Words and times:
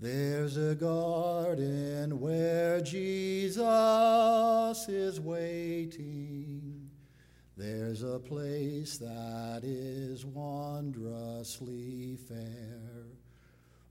There's 0.00 0.56
a 0.56 0.74
garden 0.74 2.18
where 2.20 2.80
Jesus 2.80 3.58
is 4.88 5.20
waiting. 5.20 6.88
There's 7.54 8.02
a 8.02 8.18
place 8.18 8.96
that 8.96 9.60
is 9.62 10.24
wondrously 10.24 12.16
fair, 12.26 13.08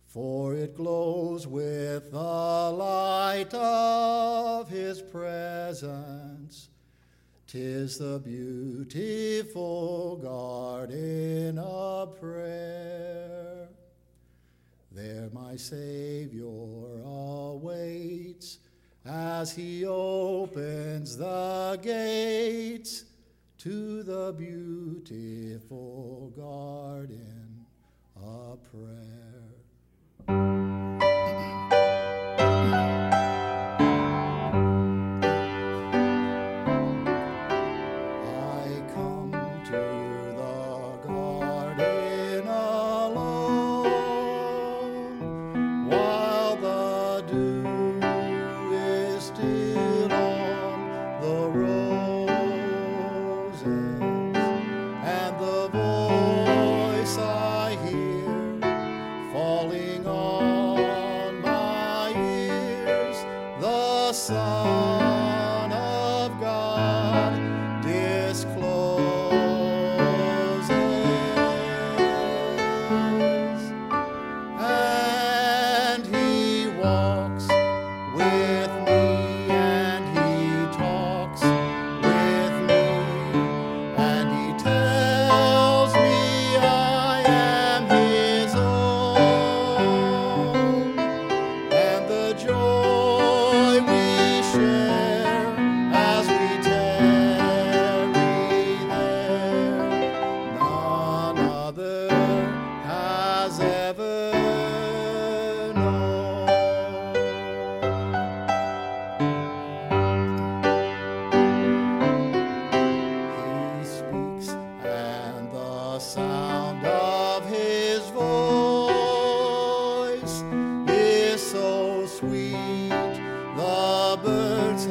for 0.08 0.56
it 0.56 0.76
glows 0.76 1.46
with 1.46 2.10
the 2.10 2.18
light 2.18 3.54
of 3.54 4.68
his 4.68 5.04
presence. 5.04 6.70
Tis 7.46 8.00
the 8.00 8.20
beautiful 8.26 10.18
garden 10.18 11.60
of 11.60 12.20
prayer. 12.20 13.39
There 14.92 15.30
my 15.32 15.56
Savior 15.56 16.46
awaits 17.06 18.58
as 19.06 19.56
he 19.56 19.86
opens 19.86 21.16
the 21.16 21.80
gates 21.82 23.06
to 23.60 24.04
the 24.04 24.34
beautiful 24.38 26.34
garden 26.36 27.66
of 28.16 28.60
prayer. 28.72 30.69
Roses 53.66 53.89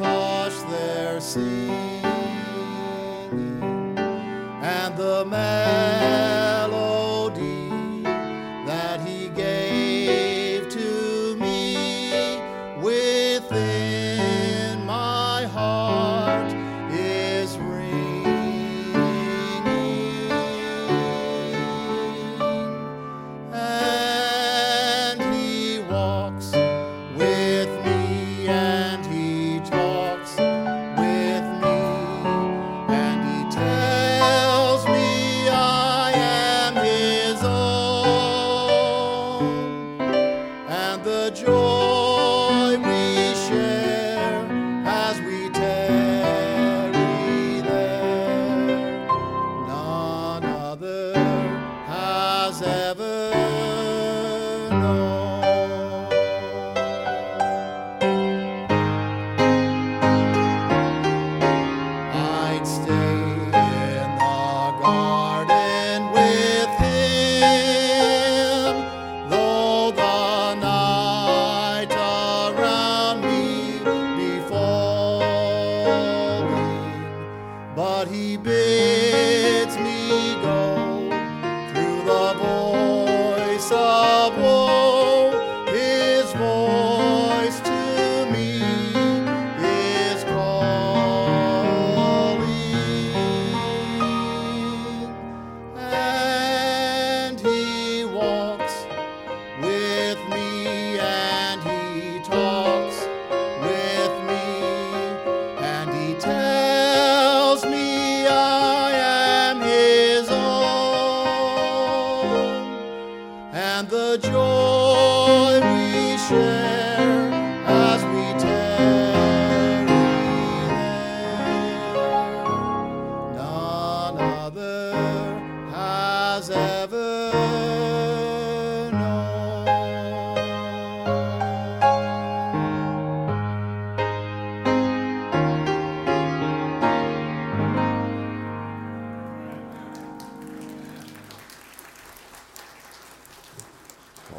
Hush 0.01 0.59
their 0.71 1.19
singing, 1.19 1.88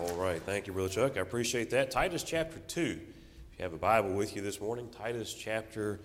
All 0.00 0.14
right, 0.14 0.40
thank 0.40 0.66
you, 0.66 0.72
Brother 0.72 0.88
Chuck. 0.88 1.18
I 1.18 1.20
appreciate 1.20 1.68
that. 1.70 1.90
Titus 1.90 2.22
chapter 2.22 2.58
2. 2.58 2.80
If 2.80 3.58
you 3.58 3.62
have 3.62 3.74
a 3.74 3.76
Bible 3.76 4.14
with 4.14 4.34
you 4.34 4.40
this 4.40 4.58
morning, 4.58 4.88
Titus 4.88 5.34
chapter 5.34 6.00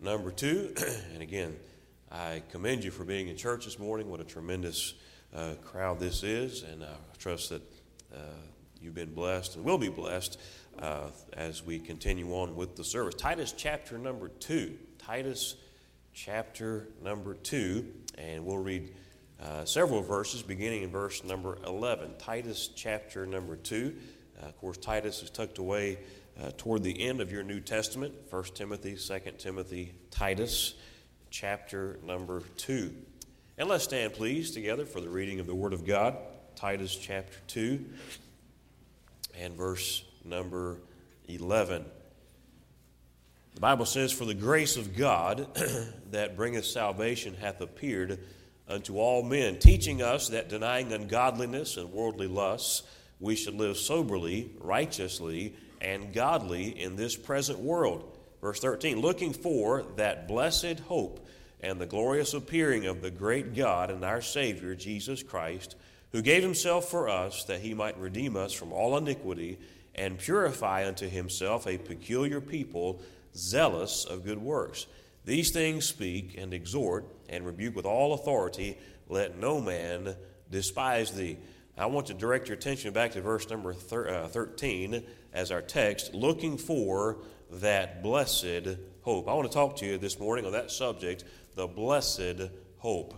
number 0.00 0.30
2. 0.30 0.74
and 1.14 1.20
again, 1.20 1.56
I 2.12 2.44
commend 2.52 2.84
you 2.84 2.92
for 2.92 3.02
being 3.02 3.26
in 3.26 3.36
church 3.36 3.64
this 3.64 3.76
morning. 3.76 4.08
What 4.08 4.20
a 4.20 4.24
tremendous 4.24 4.94
uh, 5.34 5.54
crowd 5.64 5.98
this 5.98 6.22
is. 6.22 6.62
And 6.62 6.84
I 6.84 6.94
trust 7.18 7.48
that 7.48 7.62
uh, 8.14 8.18
you've 8.80 8.94
been 8.94 9.14
blessed 9.14 9.56
and 9.56 9.64
will 9.64 9.78
be 9.78 9.88
blessed 9.88 10.38
uh, 10.78 11.08
as 11.32 11.66
we 11.66 11.80
continue 11.80 12.32
on 12.32 12.54
with 12.54 12.76
the 12.76 12.84
service. 12.84 13.16
Titus 13.16 13.52
chapter 13.56 13.98
number 13.98 14.28
2. 14.28 14.78
Titus 14.96 15.56
chapter 16.14 16.86
number 17.02 17.34
2, 17.34 17.84
and 18.16 18.44
we'll 18.44 18.58
read 18.58 18.94
uh, 19.42 19.64
several 19.64 20.02
verses 20.02 20.42
beginning 20.42 20.82
in 20.82 20.90
verse 20.90 21.24
number 21.24 21.58
11. 21.66 22.12
Titus 22.18 22.68
chapter 22.74 23.26
number 23.26 23.56
2. 23.56 23.94
Uh, 24.40 24.46
of 24.46 24.58
course, 24.58 24.76
Titus 24.76 25.22
is 25.22 25.30
tucked 25.30 25.58
away 25.58 25.98
uh, 26.40 26.50
toward 26.56 26.82
the 26.82 27.06
end 27.06 27.20
of 27.20 27.32
your 27.32 27.42
New 27.42 27.60
Testament 27.60 28.14
1 28.30 28.44
Timothy, 28.54 28.96
2 28.96 29.18
Timothy, 29.38 29.94
Titus 30.10 30.74
chapter 31.30 31.98
number 32.04 32.42
2. 32.58 32.94
And 33.58 33.68
let's 33.68 33.84
stand, 33.84 34.12
please, 34.12 34.50
together 34.50 34.84
for 34.84 35.00
the 35.00 35.08
reading 35.08 35.40
of 35.40 35.46
the 35.46 35.54
Word 35.54 35.72
of 35.72 35.86
God. 35.86 36.16
Titus 36.56 36.94
chapter 36.94 37.38
2 37.48 37.84
and 39.38 39.54
verse 39.54 40.04
number 40.24 40.78
11. 41.28 41.84
The 43.54 43.60
Bible 43.60 43.86
says, 43.86 44.12
For 44.12 44.24
the 44.24 44.34
grace 44.34 44.76
of 44.76 44.96
God 44.96 45.46
that 46.10 46.36
bringeth 46.36 46.66
salvation 46.66 47.34
hath 47.34 47.60
appeared 47.60 48.18
unto 48.70 48.98
all 48.98 49.22
men, 49.22 49.58
teaching 49.58 50.00
us 50.00 50.28
that 50.28 50.48
denying 50.48 50.92
ungodliness 50.92 51.76
and 51.76 51.92
worldly 51.92 52.26
lusts, 52.26 52.82
we 53.18 53.36
should 53.36 53.54
live 53.54 53.76
soberly, 53.76 54.50
righteously, 54.60 55.54
and 55.80 56.12
godly 56.12 56.68
in 56.80 56.96
this 56.96 57.16
present 57.16 57.58
world. 57.58 58.16
Verse 58.40 58.60
13, 58.60 59.00
looking 59.00 59.32
for 59.32 59.84
that 59.96 60.26
blessed 60.26 60.80
hope 60.80 61.26
and 61.60 61.78
the 61.78 61.86
glorious 61.86 62.32
appearing 62.32 62.86
of 62.86 63.02
the 63.02 63.10
great 63.10 63.54
God 63.54 63.90
and 63.90 64.04
our 64.04 64.22
Savior, 64.22 64.74
Jesus 64.74 65.22
Christ, 65.22 65.76
who 66.12 66.22
gave 66.22 66.42
himself 66.42 66.88
for 66.88 67.08
us 67.08 67.44
that 67.44 67.60
he 67.60 67.74
might 67.74 67.98
redeem 67.98 68.36
us 68.36 68.52
from 68.52 68.72
all 68.72 68.96
iniquity 68.96 69.58
and 69.94 70.18
purify 70.18 70.86
unto 70.86 71.08
himself 71.08 71.66
a 71.66 71.76
peculiar 71.76 72.40
people, 72.40 73.00
zealous 73.36 74.04
of 74.04 74.24
good 74.24 74.38
works. 74.38 74.86
These 75.24 75.50
things 75.50 75.84
speak 75.84 76.36
and 76.38 76.54
exhort 76.54 77.04
and 77.30 77.46
rebuke 77.46 77.74
with 77.74 77.86
all 77.86 78.12
authority. 78.12 78.76
Let 79.08 79.38
no 79.38 79.60
man 79.60 80.14
despise 80.50 81.12
thee. 81.12 81.38
I 81.78 81.86
want 81.86 82.08
to 82.08 82.14
direct 82.14 82.48
your 82.48 82.58
attention 82.58 82.92
back 82.92 83.12
to 83.12 83.22
verse 83.22 83.48
number 83.48 83.74
uh, 83.92 84.28
13 84.28 85.02
as 85.32 85.50
our 85.50 85.62
text, 85.62 86.12
looking 86.12 86.58
for 86.58 87.18
that 87.52 88.02
blessed 88.02 88.76
hope. 89.02 89.28
I 89.28 89.32
want 89.34 89.50
to 89.50 89.54
talk 89.54 89.76
to 89.76 89.86
you 89.86 89.96
this 89.96 90.18
morning 90.18 90.44
on 90.44 90.52
that 90.52 90.70
subject, 90.70 91.24
the 91.54 91.66
blessed 91.66 92.50
hope. 92.78 93.14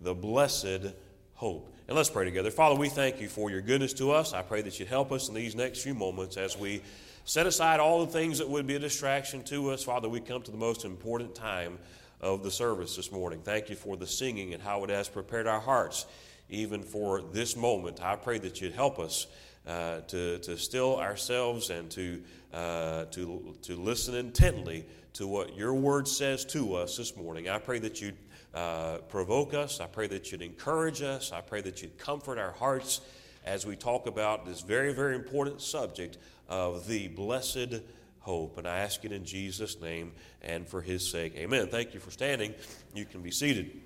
The 0.00 0.14
blessed 0.14 0.94
hope. 1.34 1.74
And 1.88 1.96
let's 1.96 2.08
pray 2.08 2.24
together. 2.24 2.50
Father, 2.50 2.76
we 2.76 2.88
thank 2.88 3.20
you 3.20 3.28
for 3.28 3.50
your 3.50 3.60
goodness 3.60 3.92
to 3.94 4.12
us. 4.12 4.32
I 4.32 4.42
pray 4.42 4.62
that 4.62 4.78
you'd 4.78 4.88
help 4.88 5.12
us 5.12 5.28
in 5.28 5.34
these 5.34 5.54
next 5.54 5.82
few 5.82 5.92
moments 5.92 6.36
as 6.36 6.56
we 6.56 6.82
set 7.24 7.46
aside 7.46 7.80
all 7.80 8.06
the 8.06 8.12
things 8.12 8.38
that 8.38 8.48
would 8.48 8.66
be 8.66 8.76
a 8.76 8.78
distraction 8.78 9.42
to 9.44 9.70
us. 9.70 9.82
Father, 9.82 10.08
we 10.08 10.20
come 10.20 10.40
to 10.42 10.50
the 10.50 10.56
most 10.56 10.84
important 10.84 11.34
time 11.34 11.78
of 12.20 12.42
the 12.42 12.50
service 12.50 12.96
this 12.96 13.10
morning. 13.10 13.40
Thank 13.42 13.70
you 13.70 13.76
for 13.76 13.96
the 13.96 14.06
singing 14.06 14.54
and 14.54 14.62
how 14.62 14.84
it 14.84 14.90
has 14.90 15.08
prepared 15.08 15.46
our 15.46 15.60
hearts 15.60 16.06
even 16.48 16.82
for 16.82 17.22
this 17.22 17.56
moment. 17.56 18.02
I 18.02 18.16
pray 18.16 18.38
that 18.38 18.60
you'd 18.60 18.74
help 18.74 18.98
us 18.98 19.26
uh, 19.66 20.00
to, 20.00 20.38
to 20.38 20.56
still 20.56 20.98
ourselves 20.98 21.70
and 21.70 21.90
to, 21.92 22.22
uh, 22.52 23.04
to, 23.06 23.56
to 23.62 23.76
listen 23.76 24.14
intently 24.14 24.86
to 25.14 25.26
what 25.26 25.56
your 25.56 25.74
word 25.74 26.08
says 26.08 26.44
to 26.46 26.74
us 26.74 26.96
this 26.96 27.16
morning. 27.16 27.48
I 27.48 27.58
pray 27.58 27.78
that 27.80 28.00
you'd 28.00 28.16
uh, 28.54 28.98
provoke 29.08 29.54
us. 29.54 29.80
I 29.80 29.86
pray 29.86 30.06
that 30.08 30.32
you'd 30.32 30.42
encourage 30.42 31.02
us. 31.02 31.32
I 31.32 31.40
pray 31.40 31.60
that 31.62 31.82
you'd 31.82 31.98
comfort 31.98 32.38
our 32.38 32.52
hearts 32.52 33.00
as 33.44 33.64
we 33.64 33.76
talk 33.76 34.06
about 34.06 34.44
this 34.44 34.60
very, 34.60 34.92
very 34.92 35.14
important 35.14 35.60
subject 35.60 36.18
of 36.48 36.86
the 36.86 37.08
blessed 37.08 37.80
hope. 38.20 38.58
And 38.58 38.66
I 38.66 38.78
ask 38.78 39.04
it 39.04 39.12
in 39.12 39.24
Jesus' 39.24 39.80
name 39.80 40.12
and 40.42 40.66
for 40.66 40.80
his 40.80 41.10
sake. 41.10 41.34
Amen. 41.36 41.66
Thank 41.68 41.94
you 41.94 42.00
for 42.00 42.10
standing. 42.10 42.54
You 42.94 43.04
can 43.04 43.22
be 43.22 43.30
seated. 43.30 43.80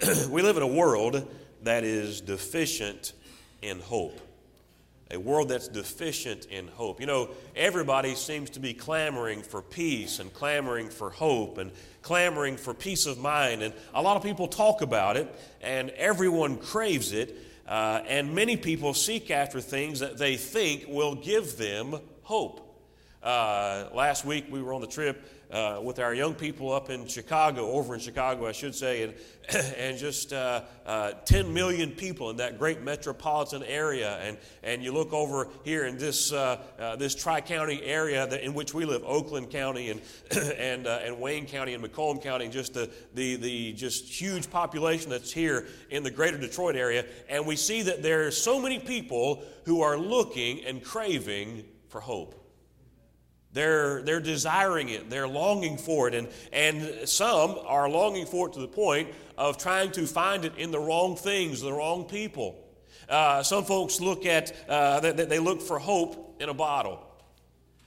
we 0.30 0.42
live 0.42 0.56
in 0.56 0.62
a 0.62 0.66
world 0.66 1.28
that 1.62 1.84
is 1.84 2.20
deficient 2.20 3.12
in 3.62 3.80
hope. 3.80 4.20
A 5.12 5.18
world 5.18 5.48
that's 5.48 5.66
deficient 5.66 6.46
in 6.46 6.68
hope. 6.68 7.00
You 7.00 7.06
know, 7.06 7.30
everybody 7.56 8.14
seems 8.14 8.50
to 8.50 8.60
be 8.60 8.72
clamoring 8.72 9.42
for 9.42 9.60
peace 9.60 10.20
and 10.20 10.32
clamoring 10.32 10.88
for 10.88 11.10
hope 11.10 11.58
and 11.58 11.72
clamoring 12.02 12.56
for 12.56 12.72
peace 12.72 13.06
of 13.06 13.18
mind. 13.18 13.62
And 13.62 13.74
a 13.92 14.00
lot 14.00 14.16
of 14.16 14.22
people 14.22 14.46
talk 14.46 14.82
about 14.82 15.16
it, 15.16 15.34
and 15.60 15.90
everyone 15.90 16.58
craves 16.58 17.12
it. 17.12 17.36
Uh, 17.66 18.02
and 18.06 18.34
many 18.34 18.56
people 18.56 18.94
seek 18.94 19.30
after 19.30 19.60
things 19.60 19.98
that 19.98 20.16
they 20.16 20.36
think 20.36 20.84
will 20.88 21.16
give 21.16 21.56
them 21.56 21.96
hope. 22.22 22.69
Uh, 23.22 23.86
last 23.92 24.24
week 24.24 24.46
we 24.50 24.62
were 24.62 24.72
on 24.72 24.80
the 24.80 24.86
trip 24.86 25.22
uh, 25.50 25.78
with 25.82 25.98
our 25.98 26.14
young 26.14 26.34
people 26.34 26.72
up 26.72 26.88
in 26.88 27.06
Chicago, 27.06 27.72
over 27.72 27.94
in 27.94 28.00
Chicago, 28.00 28.46
I 28.46 28.52
should 28.52 28.74
say, 28.74 29.02
and, 29.02 29.14
and 29.76 29.98
just 29.98 30.32
uh, 30.32 30.62
uh, 30.86 31.12
10 31.26 31.52
million 31.52 31.90
people 31.90 32.30
in 32.30 32.36
that 32.36 32.58
great 32.58 32.80
metropolitan 32.80 33.62
area. 33.64 34.18
And, 34.22 34.38
and 34.62 34.82
you 34.82 34.92
look 34.92 35.12
over 35.12 35.48
here 35.64 35.84
in 35.84 35.98
this, 35.98 36.32
uh, 36.32 36.62
uh, 36.78 36.96
this 36.96 37.14
tri 37.14 37.42
county 37.42 37.82
area 37.82 38.26
that, 38.26 38.42
in 38.42 38.54
which 38.54 38.72
we 38.72 38.86
live, 38.86 39.02
Oakland 39.04 39.50
County 39.50 39.90
and, 39.90 40.00
and, 40.56 40.86
and 40.86 41.20
Wayne 41.20 41.46
County 41.46 41.74
and 41.74 41.82
Macomb 41.82 42.20
County, 42.20 42.44
and 42.44 42.54
just 42.54 42.72
the, 42.72 42.88
the, 43.14 43.36
the 43.36 43.72
just 43.74 44.08
huge 44.08 44.48
population 44.50 45.10
that's 45.10 45.32
here 45.32 45.66
in 45.90 46.04
the 46.04 46.10
greater 46.10 46.38
Detroit 46.38 46.76
area. 46.76 47.04
And 47.28 47.46
we 47.46 47.56
see 47.56 47.82
that 47.82 48.02
there 48.02 48.26
are 48.26 48.30
so 48.30 48.58
many 48.58 48.78
people 48.78 49.42
who 49.66 49.82
are 49.82 49.98
looking 49.98 50.64
and 50.64 50.82
craving 50.82 51.64
for 51.88 52.00
hope. 52.00 52.39
They're, 53.52 54.02
they're 54.02 54.20
desiring 54.20 54.90
it, 54.90 55.10
they're 55.10 55.26
longing 55.26 55.76
for 55.76 56.06
it, 56.06 56.14
and, 56.14 56.28
and 56.52 57.08
some 57.08 57.58
are 57.66 57.88
longing 57.88 58.26
for 58.26 58.48
it 58.48 58.52
to 58.52 58.60
the 58.60 58.68
point 58.68 59.08
of 59.36 59.58
trying 59.58 59.90
to 59.92 60.06
find 60.06 60.44
it 60.44 60.52
in 60.56 60.70
the 60.70 60.78
wrong 60.78 61.16
things, 61.16 61.60
the 61.60 61.72
wrong 61.72 62.04
people. 62.04 62.64
Uh, 63.08 63.42
some 63.42 63.64
folks 63.64 64.00
look 64.00 64.24
at, 64.24 64.54
uh, 64.68 65.00
they, 65.00 65.12
they 65.12 65.38
look 65.40 65.60
for 65.60 65.80
hope 65.80 66.40
in 66.40 66.48
a 66.48 66.54
bottle. 66.54 67.04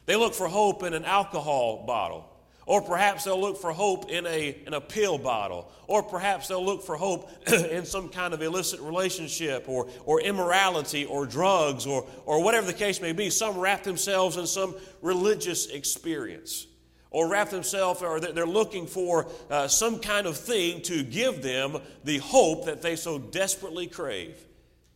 They 0.05 0.17
look 0.17 0.33
for 0.33 0.49
hope 0.49 0.83
in 0.83 0.93
an 0.93 1.05
alcohol 1.05 1.85
bottle. 1.87 2.29
Or 2.65 2.81
perhaps 2.81 3.25
they'll 3.25 3.39
look 3.39 3.59
for 3.59 3.73
hope 3.73 4.09
in 4.09 4.25
a, 4.25 4.57
in 4.65 4.73
a 4.73 4.79
pill 4.79 5.17
bottle. 5.17 5.69
Or 5.87 6.01
perhaps 6.01 6.47
they'll 6.47 6.63
look 6.63 6.83
for 6.83 6.95
hope 6.95 7.29
in 7.47 7.85
some 7.85 8.09
kind 8.09 8.33
of 8.33 8.41
illicit 8.41 8.79
relationship 8.79 9.67
or, 9.67 9.87
or 10.05 10.21
immorality 10.21 11.05
or 11.05 11.25
drugs 11.25 11.85
or, 11.85 12.05
or 12.25 12.43
whatever 12.43 12.65
the 12.65 12.73
case 12.73 13.01
may 13.01 13.11
be. 13.11 13.29
Some 13.29 13.57
wrap 13.57 13.83
themselves 13.83 14.37
in 14.37 14.47
some 14.47 14.75
religious 15.01 15.67
experience 15.67 16.67
or 17.13 17.29
wrap 17.29 17.51
themselves, 17.51 18.01
or 18.01 18.19
they're 18.19 18.45
looking 18.45 18.87
for 18.87 19.27
uh, 19.51 19.67
some 19.67 19.99
kind 19.99 20.25
of 20.25 20.35
thing 20.35 20.81
to 20.81 21.03
give 21.03 21.43
them 21.43 21.77
the 22.03 22.17
hope 22.17 22.65
that 22.65 22.81
they 22.81 22.95
so 22.95 23.19
desperately 23.19 23.85
crave. 23.85 24.35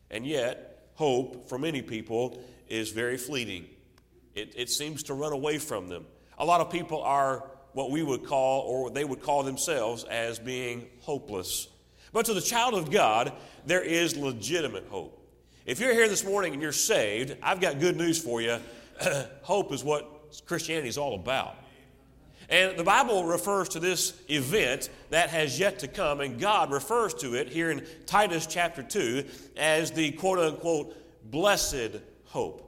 And 0.10 0.25
yet, 0.25 0.89
hope 0.96 1.48
for 1.48 1.60
many 1.60 1.84
people 1.84 2.42
is 2.68 2.89
very 2.89 3.18
fleeting, 3.18 3.65
it, 4.34 4.53
it 4.58 4.70
seems 4.70 5.03
to 5.03 5.13
run 5.13 5.32
away 5.32 5.60
from 5.60 5.89
them. 5.89 6.06
A 6.39 6.46
lot 6.46 6.60
of 6.60 6.72
people 6.72 7.01
are 7.01 7.44
what 7.77 7.91
we 7.91 8.01
would 8.01 8.25
call, 8.25 8.62
or 8.62 8.89
they 8.89 9.05
would 9.05 9.22
call 9.22 9.43
themselves, 9.43 10.03
as 10.05 10.39
being 10.39 10.88
hopeless. 11.01 11.67
But 12.12 12.25
to 12.25 12.34
the 12.34 12.41
child 12.41 12.74
of 12.74 12.89
God, 12.89 13.34
there 13.67 13.84
is 13.84 14.17
legitimate 14.17 14.88
hope. 14.89 15.13
If 15.63 15.79
you're 15.79 15.93
here 15.93 16.10
this 16.10 16.25
morning 16.25 16.53
and 16.53 16.62
you're 16.62 16.72
saved, 16.72 17.38
I've 17.39 17.62
got 17.62 17.79
good 17.79 17.96
news 17.96 18.19
for 18.19 18.41
you. 18.41 18.57
hope 19.43 19.72
is 19.72 19.84
what 19.84 20.10
Christianity 20.48 20.89
is 20.89 20.98
all 20.98 21.13
about. 21.13 21.55
And 22.50 22.79
the 22.79 22.84
Bible 22.84 23.25
refers 23.25 23.69
to 23.69 23.79
this 23.79 24.19
event 24.27 24.89
that 25.12 25.29
has 25.29 25.60
yet 25.60 25.77
to 25.79 25.88
come, 25.88 26.22
and 26.22 26.39
God 26.39 26.72
refers 26.72 27.13
to 27.15 27.36
it 27.36 27.48
here 27.48 27.69
in 27.69 27.86
Titus 28.07 28.48
chapter 28.48 28.81
2 28.81 29.24
as 29.55 29.91
the 29.91 30.13
quote 30.13 30.39
unquote 30.39 30.96
blessed 31.29 31.98
hope 32.25 32.67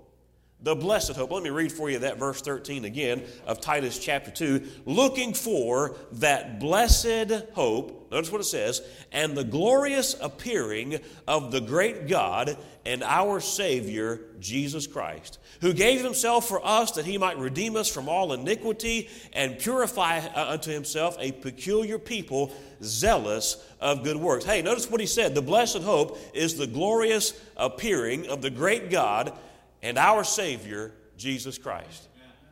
the 0.62 0.76
blessed 0.76 1.16
hope. 1.16 1.32
Let 1.32 1.44
me 1.44 1.50
read 1.50 1.72
for 1.72 1.90
you 1.90 2.00
that 2.00 2.18
verse 2.18 2.42
13 2.42 2.84
again 2.84 3.24
of 3.48 3.62
Titus 3.62 3.98
chapter 3.98 4.30
2. 4.30 4.62
Looking 4.86 5.34
for 5.34 5.96
that 6.14 6.60
blessed 6.60 7.32
hope, 7.54 8.12
notice 8.12 8.30
what 8.30 8.42
it 8.42 8.46
says, 8.46 8.82
and 9.14 9.38
the 9.38 9.46
glorious 9.46 10.18
appearing 10.20 11.00
of 11.28 11.52
the 11.52 11.62
great 11.62 12.10
God 12.10 12.58
and 12.86 13.04
our 13.04 13.40
Savior, 13.40 14.20
Jesus 14.42 14.86
Christ, 14.86 15.40
who 15.62 15.72
gave 15.72 16.04
himself 16.04 16.50
for 16.50 16.66
us 16.66 16.92
that 16.92 17.06
he 17.06 17.18
might 17.18 17.38
redeem 17.38 17.78
us 17.78 17.88
from 17.88 18.10
all 18.10 18.34
iniquity 18.34 19.08
and 19.32 19.60
purify 19.60 20.20
uh, 20.20 20.52
unto 20.52 20.72
himself 20.72 21.16
a 21.20 21.32
peculiar 21.32 21.98
people 21.98 22.52
zealous 22.84 23.64
of 23.80 24.04
good 24.04 24.18
works. 24.18 24.44
Hey, 24.44 24.62
notice 24.62 24.90
what 24.90 25.00
he 25.00 25.08
said. 25.08 25.36
The 25.36 25.42
blessed 25.42 25.84
hope 25.84 26.18
is 26.34 26.56
the 26.56 26.68
glorious 26.68 27.40
appearing 27.56 28.28
of 28.28 28.42
the 28.42 28.50
great 28.50 28.90
God 28.90 29.34
and 29.82 29.98
our 29.98 30.24
Savior, 30.24 30.94
Jesus 31.18 31.58
Christ. 31.58 32.08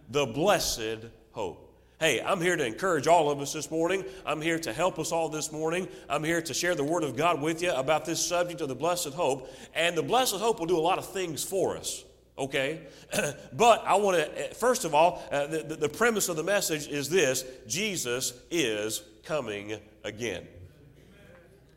The 0.10 0.25
blessed 0.25 1.05
hope. 1.31 1.67
Hey, 2.00 2.22
I'm 2.22 2.39
here 2.39 2.55
to 2.55 2.63
encourage 2.63 3.07
all 3.07 3.31
of 3.31 3.41
us 3.41 3.53
this 3.53 3.72
morning. 3.72 4.05
I'm 4.24 4.39
here 4.39 4.60
to 4.60 4.72
help 4.72 5.00
us 5.00 5.12
all 5.12 5.29
this 5.29 5.51
morning. 5.51 5.88
I'm 6.07 6.24
here 6.24 6.41
to 6.43 6.53
share 6.53 6.75
the 6.75 6.84
Word 6.84 7.03
of 7.03 7.15
God 7.15 7.41
with 7.41 7.63
you 7.63 7.72
about 7.72 8.05
this 8.05 8.24
subject 8.24 8.62
of 8.62 8.67
the 8.67 8.75
blessed 8.75 9.13
hope. 9.13 9.51
And 9.74 9.98
the 9.98 10.03
blessed 10.03 10.36
hope 10.36 10.60
will 10.60 10.67
do 10.67 10.77
a 10.77 10.79
lot 10.79 11.00
of 11.00 11.12
things 11.12 11.43
for 11.43 11.75
us, 11.75 12.05
okay? 12.38 12.81
but 13.53 13.84
I 13.84 13.96
want 13.96 14.17
to, 14.17 14.53
first 14.53 14.86
of 14.86 14.93
all, 14.93 15.24
uh, 15.31 15.48
the, 15.48 15.63
the 15.75 15.89
premise 15.89 16.29
of 16.29 16.36
the 16.36 16.43
message 16.43 16.88
is 16.88 17.10
this 17.10 17.43
Jesus 17.65 18.34
is 18.51 19.01
coming 19.24 19.79
again. 20.03 20.48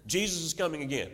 Jesus 0.06 0.42
is 0.42 0.52
coming 0.52 0.82
again. 0.82 1.10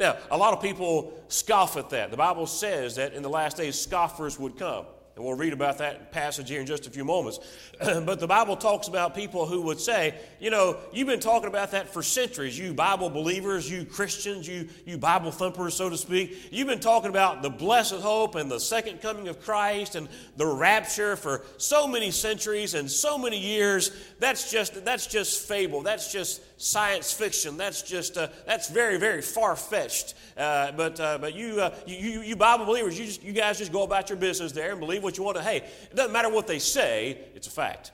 Now, 0.00 0.16
a 0.30 0.36
lot 0.36 0.54
of 0.54 0.62
people 0.62 1.12
scoff 1.28 1.76
at 1.76 1.90
that. 1.90 2.10
The 2.10 2.16
Bible 2.16 2.46
says 2.46 2.96
that 2.96 3.12
in 3.12 3.22
the 3.22 3.28
last 3.28 3.58
days, 3.58 3.78
scoffers 3.78 4.38
would 4.38 4.58
come. 4.58 4.86
And 5.20 5.26
we'll 5.26 5.36
read 5.36 5.52
about 5.52 5.76
that 5.78 6.12
passage 6.12 6.48
here 6.48 6.60
in 6.60 6.66
just 6.66 6.86
a 6.86 6.90
few 6.90 7.04
moments. 7.04 7.40
but 7.78 8.20
the 8.20 8.26
Bible 8.26 8.56
talks 8.56 8.88
about 8.88 9.14
people 9.14 9.44
who 9.44 9.60
would 9.60 9.78
say, 9.78 10.14
you 10.40 10.48
know, 10.48 10.78
you've 10.94 11.08
been 11.08 11.20
talking 11.20 11.48
about 11.48 11.72
that 11.72 11.92
for 11.92 12.02
centuries. 12.02 12.58
You 12.58 12.72
Bible 12.72 13.10
believers, 13.10 13.70
you 13.70 13.84
Christians, 13.84 14.48
you, 14.48 14.66
you 14.86 14.96
Bible 14.96 15.30
thumpers, 15.30 15.74
so 15.74 15.90
to 15.90 15.98
speak. 15.98 16.48
You've 16.50 16.68
been 16.68 16.80
talking 16.80 17.10
about 17.10 17.42
the 17.42 17.50
blessed 17.50 17.96
hope 17.96 18.34
and 18.34 18.50
the 18.50 18.58
second 18.58 19.02
coming 19.02 19.28
of 19.28 19.42
Christ 19.42 19.94
and 19.94 20.08
the 20.38 20.46
rapture 20.46 21.16
for 21.16 21.42
so 21.58 21.86
many 21.86 22.10
centuries 22.12 22.72
and 22.72 22.90
so 22.90 23.18
many 23.18 23.38
years. 23.38 23.90
That's 24.20 24.50
just, 24.50 24.86
that's 24.86 25.06
just 25.06 25.46
fable. 25.46 25.82
That's 25.82 26.10
just 26.10 26.40
science 26.58 27.12
fiction. 27.12 27.56
That's 27.56 27.82
just, 27.82 28.16
uh, 28.16 28.28
that's 28.46 28.68
very, 28.68 28.98
very 28.98 29.22
far 29.22 29.56
fetched. 29.56 30.14
Uh, 30.36 30.72
but, 30.72 31.00
uh, 31.00 31.18
but 31.18 31.34
you, 31.34 31.60
uh, 31.60 31.74
you, 31.86 32.22
you 32.22 32.36
Bible 32.36 32.66
believers, 32.66 32.98
you, 32.98 33.06
just, 33.06 33.22
you 33.22 33.32
guys 33.32 33.58
just 33.58 33.72
go 33.72 33.82
about 33.82 34.08
your 34.08 34.18
business 34.18 34.52
there 34.52 34.70
and 34.70 34.80
believe 34.80 35.02
what 35.02 35.09
you 35.16 35.24
want 35.24 35.36
to. 35.36 35.42
Hey, 35.42 35.56
it 35.58 35.94
doesn't 35.94 36.12
matter 36.12 36.30
what 36.30 36.46
they 36.46 36.58
say, 36.58 37.18
it's 37.34 37.46
a 37.46 37.50
fact. 37.50 37.92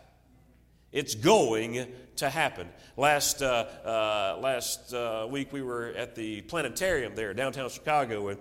It's 0.93 1.15
going 1.15 1.93
to 2.17 2.31
happen. 2.31 2.69
Last, 2.97 3.43
uh, 3.43 3.67
uh, 3.85 4.39
last 4.41 4.95
uh, 4.95 5.27
week 5.29 5.53
we 5.53 5.63
were 5.63 5.89
at 5.89 6.15
the 6.15 6.41
planetarium 6.43 7.15
there, 7.15 7.35
downtown 7.35 7.69
Chicago, 7.69 8.29
and 8.29 8.39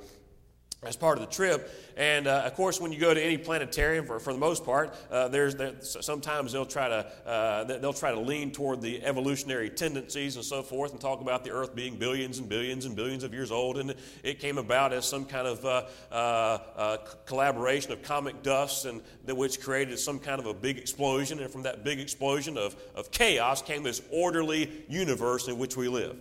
as 0.84 0.96
part 0.96 1.18
of 1.18 1.28
the 1.28 1.32
trip. 1.32 1.72
And 1.98 2.28
uh, 2.28 2.44
of 2.46 2.54
course, 2.56 2.80
when 2.80 2.92
you 2.92 3.00
go 3.00 3.14
to 3.14 3.22
any 3.22 3.38
planetarium, 3.38 4.06
for, 4.06 4.20
for 4.20 4.34
the 4.34 4.40
most 4.40 4.66
part, 4.66 4.96
uh, 5.10 5.30
there's 5.30 5.56
there, 5.56 5.74
sometimes 5.82 6.52
they'll 6.52 6.66
try 6.66 6.90
to 6.90 7.12
uh, 7.26 7.64
they'll 7.64 7.94
try 7.94 8.12
to 8.12 8.20
lean 8.20 8.52
toward 8.52 8.82
the 8.82 9.04
evolutionary 9.04 9.70
tendencies 9.70 10.36
and 10.36 10.46
so 10.46 10.62
forth, 10.62 10.92
and 10.92 11.00
talk 11.00 11.22
about 11.22 11.44
the 11.44 11.52
Earth 11.52 11.74
being 11.74 11.96
billions 11.96 12.40
and 12.40 12.50
billions 12.50 12.86
and 12.86 12.96
billions 12.96 13.24
of 13.24 13.34
years 13.34 13.52
old, 13.52 13.78
and 13.78 13.96
it 14.24 14.40
came 14.40 14.58
about 14.58 14.94
as 14.94 15.06
some 15.06 15.26
kind 15.26 15.48
of 15.48 15.66
uh, 15.66 15.86
uh, 16.12 16.16
uh, 16.16 16.98
collaboration 17.26 17.92
of 17.92 18.04
cosmic 18.04 18.44
dust, 18.44 18.86
and 18.86 19.02
which 19.26 19.62
created 19.62 19.98
some 19.98 20.20
kind 20.20 20.40
of 20.40 20.46
a 20.46 20.54
big 20.54 20.78
explosion, 20.78 21.40
and 21.40 21.52
from 21.52 21.64
that 21.64 21.84
big 21.84 22.00
explosion 22.00 22.58
of, 22.58 22.76
of 22.94 23.10
chaos 23.12 23.62
came 23.62 23.84
this 23.84 24.02
orderly 24.12 24.84
universe 24.90 25.48
in 25.48 25.58
which 25.58 25.78
we 25.78 25.88
live. 25.88 26.18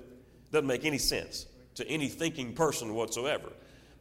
Doesn't 0.53 0.67
make 0.67 0.85
any 0.85 0.99
sense 0.99 1.47
to 1.75 1.87
any 1.89 2.09
thinking 2.09 2.55
person 2.55 2.95
whatsoever. 2.95 3.51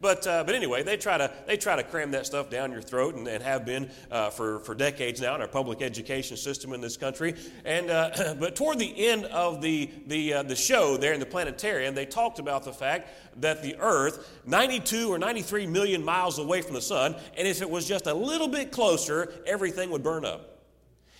But, 0.04 0.28
uh, 0.28 0.44
but 0.44 0.54
anyway, 0.54 0.84
they 0.84 0.98
try, 0.98 1.18
to, 1.18 1.32
they 1.48 1.56
try 1.56 1.78
to 1.78 1.84
cram 1.84 2.12
that 2.12 2.26
stuff 2.26 2.50
down 2.50 2.74
your 2.74 2.82
throat 2.82 3.16
and, 3.16 3.26
and 3.26 3.42
have 3.42 3.66
been 3.66 3.90
uh, 4.12 4.32
for, 4.32 4.60
for 4.60 4.76
decades 4.76 5.22
now 5.22 5.34
in 5.34 5.40
our 5.40 5.48
public 5.48 5.82
education 5.82 6.36
system 6.36 6.74
in 6.74 6.82
this 6.82 6.98
country. 6.98 7.36
And, 7.64 7.90
uh, 7.90 8.36
but 8.40 8.58
toward 8.58 8.80
the 8.80 9.08
end 9.08 9.24
of 9.28 9.62
the, 9.62 9.90
the, 10.08 10.34
uh, 10.34 10.44
the 10.44 10.58
show 10.58 10.98
there 10.98 11.14
in 11.14 11.22
the 11.22 11.26
planetarium, 11.26 11.96
they 11.96 12.06
talked 12.06 12.40
about 12.40 12.66
the 12.66 12.74
fact 12.74 13.12
that 13.40 13.64
the 13.64 13.78
Earth, 13.80 14.42
92 14.46 15.08
or 15.10 15.18
93 15.18 15.68
million 15.68 16.04
miles 16.04 16.38
away 16.38 16.62
from 16.62 16.74
the 16.74 16.82
sun, 16.82 17.16
and 17.38 17.48
if 17.48 17.62
it 17.62 17.70
was 17.70 17.88
just 17.88 18.06
a 18.06 18.14
little 18.14 18.50
bit 18.50 18.74
closer, 18.74 19.32
everything 19.48 19.90
would 19.90 20.04
burn 20.04 20.26
up. 20.26 20.66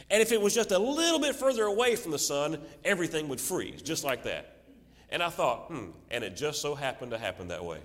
And 0.10 0.22
if 0.22 0.34
it 0.34 0.42
was 0.42 0.54
just 0.54 0.72
a 0.72 0.78
little 0.78 1.20
bit 1.20 1.38
further 1.38 1.64
away 1.64 1.96
from 1.96 2.12
the 2.12 2.20
sun, 2.20 2.58
everything 2.84 3.30
would 3.30 3.40
freeze, 3.40 3.82
just 3.82 4.04
like 4.04 4.24
that. 4.24 4.58
And 5.10 5.24
I 5.24 5.30
thought, 5.30 5.68
hmm, 5.68 5.92
and 6.12 6.22
it 6.22 6.36
just 6.36 6.62
so 6.62 6.76
happened 6.76 7.12
to 7.12 7.18
happen 7.18 7.48
that 7.48 7.64
way. 7.64 7.78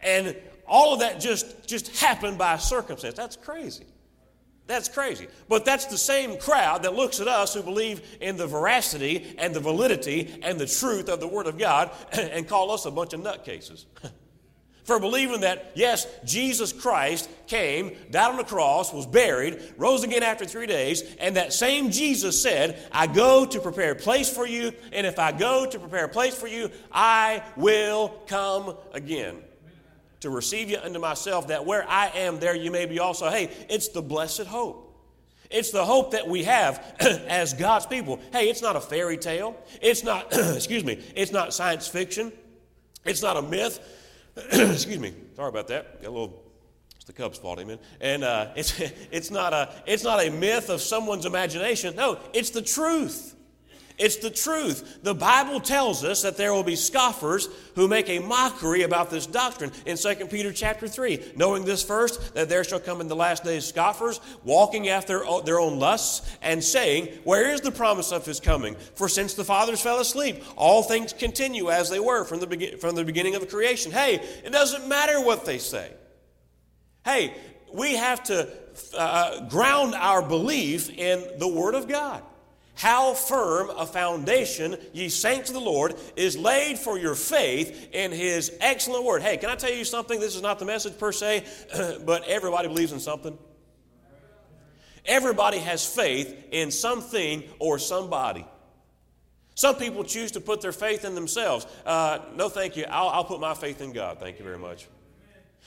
And 0.00 0.36
all 0.66 0.94
of 0.94 1.00
that 1.00 1.20
just, 1.20 1.66
just 1.66 1.96
happened 1.98 2.38
by 2.38 2.58
circumstance. 2.58 3.14
That's 3.14 3.36
crazy. 3.36 3.86
That's 4.68 4.88
crazy. 4.88 5.28
But 5.48 5.64
that's 5.64 5.86
the 5.86 5.96
same 5.96 6.38
crowd 6.38 6.82
that 6.82 6.94
looks 6.94 7.20
at 7.20 7.26
us 7.26 7.54
who 7.54 7.62
believe 7.62 8.02
in 8.20 8.36
the 8.36 8.46
veracity 8.46 9.34
and 9.38 9.54
the 9.54 9.60
validity 9.60 10.38
and 10.42 10.60
the 10.60 10.66
truth 10.66 11.08
of 11.08 11.20
the 11.20 11.26
Word 11.26 11.46
of 11.46 11.58
God 11.58 11.90
and 12.12 12.46
call 12.46 12.70
us 12.70 12.84
a 12.84 12.90
bunch 12.90 13.14
of 13.14 13.20
nutcases. 13.20 13.86
For 14.84 14.98
believing 14.98 15.40
that, 15.40 15.72
yes, 15.74 16.06
Jesus 16.24 16.72
Christ 16.72 17.28
came, 17.46 17.94
died 18.10 18.30
on 18.30 18.36
the 18.38 18.44
cross, 18.44 18.90
was 18.90 19.06
buried, 19.06 19.60
rose 19.76 20.02
again 20.02 20.22
after 20.22 20.46
three 20.46 20.66
days, 20.66 21.02
and 21.20 21.36
that 21.36 21.52
same 21.52 21.90
Jesus 21.90 22.42
said, 22.42 22.82
I 22.90 23.06
go 23.06 23.44
to 23.44 23.60
prepare 23.60 23.92
a 23.92 23.96
place 23.96 24.34
for 24.34 24.46
you, 24.46 24.72
and 24.92 25.06
if 25.06 25.18
I 25.18 25.32
go 25.32 25.66
to 25.66 25.78
prepare 25.78 26.06
a 26.06 26.08
place 26.08 26.34
for 26.34 26.46
you, 26.46 26.70
I 26.90 27.42
will 27.54 28.22
come 28.28 28.78
again 28.94 29.42
to 30.20 30.30
receive 30.30 30.70
you 30.70 30.78
unto 30.78 30.98
myself, 30.98 31.48
that 31.48 31.64
where 31.64 31.88
I 31.88 32.08
am, 32.08 32.38
there 32.38 32.54
you 32.54 32.70
may 32.70 32.86
be 32.86 32.98
also. 32.98 33.30
Hey, 33.30 33.50
it's 33.68 33.88
the 33.88 34.02
blessed 34.02 34.46
hope. 34.46 34.84
It's 35.50 35.70
the 35.70 35.84
hope 35.84 36.10
that 36.10 36.28
we 36.28 36.44
have 36.44 36.82
as 37.00 37.54
God's 37.54 37.86
people. 37.86 38.20
Hey, 38.32 38.50
it's 38.50 38.60
not 38.60 38.76
a 38.76 38.80
fairy 38.80 39.16
tale. 39.16 39.56
It's 39.80 40.02
not, 40.02 40.26
excuse 40.32 40.84
me, 40.84 41.02
it's 41.16 41.32
not 41.32 41.54
science 41.54 41.88
fiction. 41.88 42.32
It's 43.04 43.22
not 43.22 43.36
a 43.36 43.42
myth. 43.42 43.80
excuse 44.52 44.98
me, 44.98 45.14
sorry 45.36 45.48
about 45.48 45.68
that. 45.68 46.02
Got 46.02 46.08
a 46.08 46.10
little, 46.10 46.42
it's 46.96 47.06
the 47.06 47.12
Cubs' 47.12 47.38
fault, 47.38 47.58
amen. 47.60 47.78
And 48.00 48.24
uh, 48.24 48.48
it's, 48.56 48.78
it's, 49.10 49.30
not 49.30 49.52
a, 49.52 49.72
it's 49.86 50.04
not 50.04 50.22
a 50.22 50.30
myth 50.30 50.68
of 50.68 50.80
someone's 50.80 51.24
imagination. 51.24 51.96
No, 51.96 52.18
it's 52.34 52.50
the 52.50 52.62
truth. 52.62 53.34
It's 53.98 54.16
the 54.16 54.30
truth. 54.30 55.02
The 55.02 55.14
Bible 55.14 55.58
tells 55.58 56.04
us 56.04 56.22
that 56.22 56.36
there 56.36 56.54
will 56.54 56.62
be 56.62 56.76
scoffers 56.76 57.48
who 57.74 57.88
make 57.88 58.08
a 58.08 58.20
mockery 58.20 58.82
about 58.82 59.10
this 59.10 59.26
doctrine 59.26 59.72
in 59.86 59.96
2 59.96 60.26
Peter 60.26 60.52
chapter 60.52 60.86
3. 60.86 61.32
Knowing 61.34 61.64
this 61.64 61.82
first, 61.82 62.34
that 62.34 62.48
there 62.48 62.62
shall 62.62 62.78
come 62.78 63.00
in 63.00 63.08
the 63.08 63.16
last 63.16 63.42
days 63.42 63.64
scoffers, 63.64 64.20
walking 64.44 64.88
after 64.88 65.24
their 65.44 65.58
own 65.58 65.80
lusts, 65.80 66.36
and 66.42 66.62
saying, 66.62 67.06
Where 67.24 67.50
is 67.50 67.60
the 67.60 67.72
promise 67.72 68.12
of 68.12 68.24
his 68.24 68.38
coming? 68.38 68.76
For 68.94 69.08
since 69.08 69.34
the 69.34 69.44
fathers 69.44 69.80
fell 69.80 69.98
asleep, 69.98 70.44
all 70.54 70.84
things 70.84 71.12
continue 71.12 71.70
as 71.70 71.90
they 71.90 72.00
were 72.00 72.24
from 72.24 72.38
the, 72.38 72.76
from 72.80 72.94
the 72.94 73.04
beginning 73.04 73.34
of 73.34 73.48
creation. 73.48 73.90
Hey, 73.90 74.14
it 74.44 74.52
doesn't 74.52 74.86
matter 74.86 75.20
what 75.20 75.44
they 75.44 75.58
say. 75.58 75.90
Hey, 77.04 77.34
we 77.74 77.96
have 77.96 78.22
to 78.24 78.48
uh, 78.96 79.48
ground 79.48 79.96
our 79.96 80.22
belief 80.22 80.88
in 80.88 81.24
the 81.38 81.48
Word 81.48 81.74
of 81.74 81.88
God 81.88 82.22
how 82.78 83.12
firm 83.12 83.70
a 83.70 83.84
foundation, 83.84 84.76
ye 84.92 85.08
saints 85.08 85.50
of 85.50 85.54
the 85.54 85.60
Lord, 85.60 85.96
is 86.14 86.38
laid 86.38 86.78
for 86.78 86.96
your 86.96 87.16
faith 87.16 87.88
in 87.92 88.12
his 88.12 88.56
excellent 88.60 89.04
word. 89.04 89.20
Hey, 89.20 89.36
can 89.36 89.50
I 89.50 89.56
tell 89.56 89.72
you 89.72 89.84
something? 89.84 90.20
This 90.20 90.36
is 90.36 90.42
not 90.42 90.60
the 90.60 90.64
message 90.64 90.96
per 90.96 91.10
se, 91.10 91.44
but 92.06 92.22
everybody 92.28 92.68
believes 92.68 92.92
in 92.92 93.00
something. 93.00 93.36
Everybody 95.04 95.58
has 95.58 95.84
faith 95.84 96.32
in 96.52 96.70
something 96.70 97.42
or 97.58 97.80
somebody. 97.80 98.46
Some 99.56 99.74
people 99.74 100.04
choose 100.04 100.30
to 100.32 100.40
put 100.40 100.60
their 100.60 100.70
faith 100.70 101.04
in 101.04 101.16
themselves. 101.16 101.66
Uh, 101.84 102.20
no, 102.36 102.48
thank 102.48 102.76
you. 102.76 102.84
I'll, 102.88 103.08
I'll 103.08 103.24
put 103.24 103.40
my 103.40 103.54
faith 103.54 103.80
in 103.80 103.92
God. 103.92 104.20
Thank 104.20 104.38
you 104.38 104.44
very 104.44 104.58
much. 104.58 104.86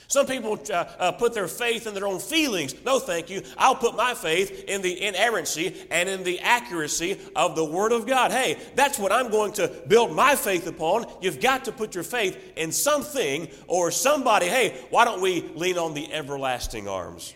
Some 0.08 0.26
people 0.26 0.60
uh, 0.70 0.74
uh, 0.74 1.12
put 1.12 1.32
their 1.32 1.48
faith 1.48 1.86
in 1.86 1.94
their 1.94 2.06
own 2.06 2.20
feelings. 2.20 2.74
No, 2.84 2.98
thank 2.98 3.30
you. 3.30 3.42
I'll 3.56 3.74
put 3.74 3.96
my 3.96 4.12
faith 4.12 4.64
in 4.68 4.82
the 4.82 5.02
inerrancy 5.02 5.74
and 5.90 6.06
in 6.06 6.22
the 6.22 6.38
accuracy 6.40 7.18
of 7.34 7.56
the 7.56 7.64
Word 7.64 7.92
of 7.92 8.06
God. 8.06 8.30
Hey, 8.30 8.58
that's 8.74 8.98
what 8.98 9.10
I'm 9.10 9.30
going 9.30 9.52
to 9.54 9.68
build 9.86 10.14
my 10.14 10.36
faith 10.36 10.66
upon. 10.66 11.06
You've 11.22 11.40
got 11.40 11.64
to 11.64 11.72
put 11.72 11.94
your 11.94 12.04
faith 12.04 12.52
in 12.56 12.72
something 12.72 13.48
or 13.66 13.90
somebody. 13.90 14.46
Hey, 14.46 14.78
why 14.90 15.06
don't 15.06 15.22
we 15.22 15.48
lean 15.54 15.78
on 15.78 15.94
the 15.94 16.12
everlasting 16.12 16.88
arms? 16.88 17.34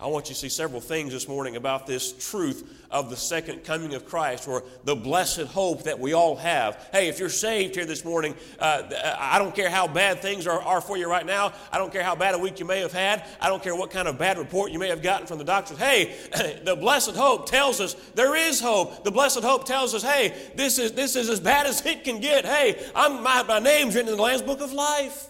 I 0.00 0.06
want 0.06 0.30
you 0.30 0.34
to 0.34 0.40
see 0.40 0.48
several 0.48 0.80
things 0.80 1.12
this 1.12 1.28
morning 1.28 1.56
about 1.56 1.86
this 1.86 2.30
truth 2.30 2.86
of 2.90 3.10
the 3.10 3.16
second 3.16 3.64
coming 3.64 3.92
of 3.92 4.06
Christ 4.06 4.48
or 4.48 4.64
the 4.84 4.96
blessed 4.96 5.42
hope 5.42 5.82
that 5.82 5.98
we 5.98 6.14
all 6.14 6.36
have. 6.36 6.88
Hey, 6.90 7.08
if 7.08 7.18
you're 7.18 7.28
saved 7.28 7.74
here 7.74 7.84
this 7.84 8.02
morning, 8.02 8.34
uh, 8.58 8.84
I 9.18 9.38
don't 9.38 9.54
care 9.54 9.68
how 9.68 9.86
bad 9.86 10.22
things 10.22 10.46
are, 10.46 10.58
are 10.58 10.80
for 10.80 10.96
you 10.96 11.06
right 11.06 11.26
now. 11.26 11.52
I 11.70 11.76
don't 11.76 11.92
care 11.92 12.02
how 12.02 12.16
bad 12.16 12.34
a 12.34 12.38
week 12.38 12.58
you 12.60 12.64
may 12.64 12.80
have 12.80 12.94
had. 12.94 13.26
I 13.42 13.48
don't 13.50 13.62
care 13.62 13.76
what 13.76 13.90
kind 13.90 14.08
of 14.08 14.16
bad 14.18 14.38
report 14.38 14.72
you 14.72 14.78
may 14.78 14.88
have 14.88 15.02
gotten 15.02 15.26
from 15.26 15.36
the 15.36 15.44
doctors. 15.44 15.76
Hey, 15.76 16.16
the 16.64 16.76
blessed 16.76 17.14
hope 17.14 17.50
tells 17.50 17.78
us 17.78 17.92
there 18.14 18.34
is 18.34 18.58
hope. 18.58 19.04
The 19.04 19.10
blessed 19.10 19.40
hope 19.40 19.66
tells 19.66 19.94
us, 19.94 20.02
hey, 20.02 20.34
this 20.56 20.78
is, 20.78 20.92
this 20.92 21.14
is 21.14 21.28
as 21.28 21.40
bad 21.40 21.66
as 21.66 21.84
it 21.84 22.04
can 22.04 22.20
get. 22.20 22.46
Hey, 22.46 22.82
I'm, 22.94 23.22
my, 23.22 23.42
my 23.42 23.58
name's 23.58 23.94
written 23.94 24.10
in 24.10 24.16
the 24.16 24.22
Lamb's 24.22 24.40
Book 24.40 24.62
of 24.62 24.72
Life. 24.72 25.28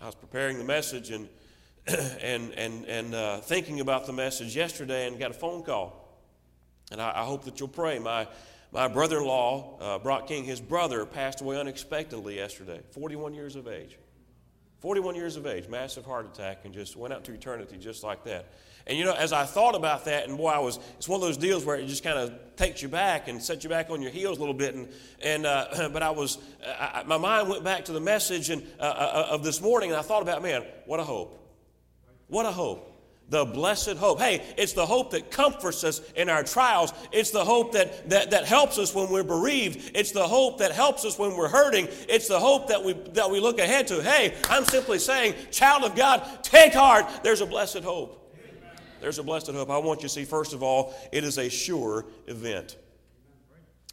I 0.00 0.06
was 0.06 0.14
preparing 0.14 0.56
the 0.56 0.64
message 0.64 1.10
and 1.10 1.28
and, 2.22 2.52
and, 2.52 2.86
and 2.86 3.14
uh, 3.14 3.38
thinking 3.38 3.80
about 3.80 4.06
the 4.06 4.12
message 4.12 4.56
yesterday 4.56 5.06
and 5.06 5.18
got 5.18 5.30
a 5.30 5.34
phone 5.34 5.62
call. 5.62 6.00
And 6.90 7.00
I, 7.00 7.22
I 7.22 7.24
hope 7.24 7.44
that 7.44 7.60
you'll 7.60 7.68
pray. 7.68 7.98
My, 7.98 8.26
my 8.72 8.88
brother 8.88 9.18
in 9.18 9.24
law, 9.26 9.78
uh, 9.80 9.98
Brock 9.98 10.26
King, 10.26 10.44
his 10.44 10.60
brother 10.60 11.04
passed 11.04 11.40
away 11.40 11.58
unexpectedly 11.58 12.36
yesterday, 12.36 12.80
41 12.92 13.34
years 13.34 13.56
of 13.56 13.68
age. 13.68 13.98
41 14.80 15.14
years 15.14 15.36
of 15.36 15.46
age, 15.46 15.66
massive 15.66 16.04
heart 16.04 16.26
attack, 16.26 16.64
and 16.64 16.74
just 16.74 16.94
went 16.94 17.14
out 17.14 17.24
to 17.24 17.32
eternity 17.32 17.78
just 17.78 18.02
like 18.02 18.24
that. 18.24 18.52
And 18.86 18.98
you 18.98 19.04
know, 19.06 19.14
as 19.14 19.32
I 19.32 19.46
thought 19.46 19.74
about 19.74 20.04
that, 20.04 20.28
and 20.28 20.36
boy, 20.36 20.50
I 20.50 20.58
was, 20.58 20.78
it's 20.98 21.08
one 21.08 21.20
of 21.20 21.26
those 21.26 21.38
deals 21.38 21.64
where 21.64 21.76
it 21.76 21.86
just 21.86 22.04
kind 22.04 22.18
of 22.18 22.34
takes 22.56 22.82
you 22.82 22.88
back 22.88 23.28
and 23.28 23.42
sets 23.42 23.64
you 23.64 23.70
back 23.70 23.88
on 23.88 24.02
your 24.02 24.10
heels 24.10 24.36
a 24.36 24.40
little 24.40 24.54
bit. 24.54 24.74
And, 24.74 24.88
and 25.22 25.46
uh, 25.46 25.88
but 25.92 26.02
I 26.02 26.10
was, 26.10 26.36
I, 26.66 27.02
my 27.06 27.16
mind 27.16 27.48
went 27.48 27.64
back 27.64 27.86
to 27.86 27.92
the 27.92 28.00
message 28.00 28.50
and, 28.50 28.62
uh, 28.78 28.82
uh, 28.82 29.26
of 29.30 29.42
this 29.42 29.62
morning, 29.62 29.90
and 29.90 29.98
I 29.98 30.02
thought 30.02 30.20
about, 30.20 30.42
man, 30.42 30.64
what 30.84 31.00
a 31.00 31.04
hope. 31.04 31.43
What 32.28 32.46
a 32.46 32.52
hope 32.52 32.94
the 33.28 33.44
blessed 33.44 33.96
hope. 33.96 34.20
Hey, 34.20 34.42
it's 34.58 34.74
the 34.74 34.84
hope 34.84 35.10
that 35.12 35.30
comforts 35.30 35.82
us 35.82 36.00
in 36.12 36.28
our 36.28 36.44
trials. 36.44 36.92
It's 37.10 37.30
the 37.30 37.44
hope 37.44 37.72
that, 37.72 38.10
that, 38.10 38.30
that 38.30 38.44
helps 38.44 38.78
us 38.78 38.94
when 38.94 39.10
we're 39.10 39.24
bereaved. 39.24 39.92
It's 39.94 40.12
the 40.12 40.26
hope 40.26 40.58
that 40.58 40.72
helps 40.72 41.04
us 41.04 41.18
when 41.18 41.36
we're 41.36 41.48
hurting. 41.48 41.88
It's 42.08 42.28
the 42.28 42.38
hope 42.38 42.68
that 42.68 42.84
we, 42.84 42.92
that 43.12 43.30
we 43.30 43.40
look 43.40 43.58
ahead 43.58 43.86
to. 43.88 44.02
Hey, 44.02 44.34
I'm 44.50 44.64
simply 44.64 44.98
saying, 44.98 45.34
child 45.50 45.84
of 45.84 45.96
God, 45.96 46.22
take 46.42 46.74
heart. 46.74 47.06
There's 47.22 47.40
a 47.40 47.46
blessed 47.46 47.78
hope. 47.78 48.20
There's 49.00 49.18
a 49.18 49.22
blessed 49.22 49.50
hope. 49.50 49.70
I 49.70 49.78
want 49.78 50.02
you 50.02 50.08
to 50.08 50.14
see, 50.14 50.24
first 50.24 50.52
of 50.54 50.62
all, 50.62 50.94
it 51.12 51.24
is 51.24 51.38
a 51.38 51.48
sure 51.48 52.06
event. 52.26 52.76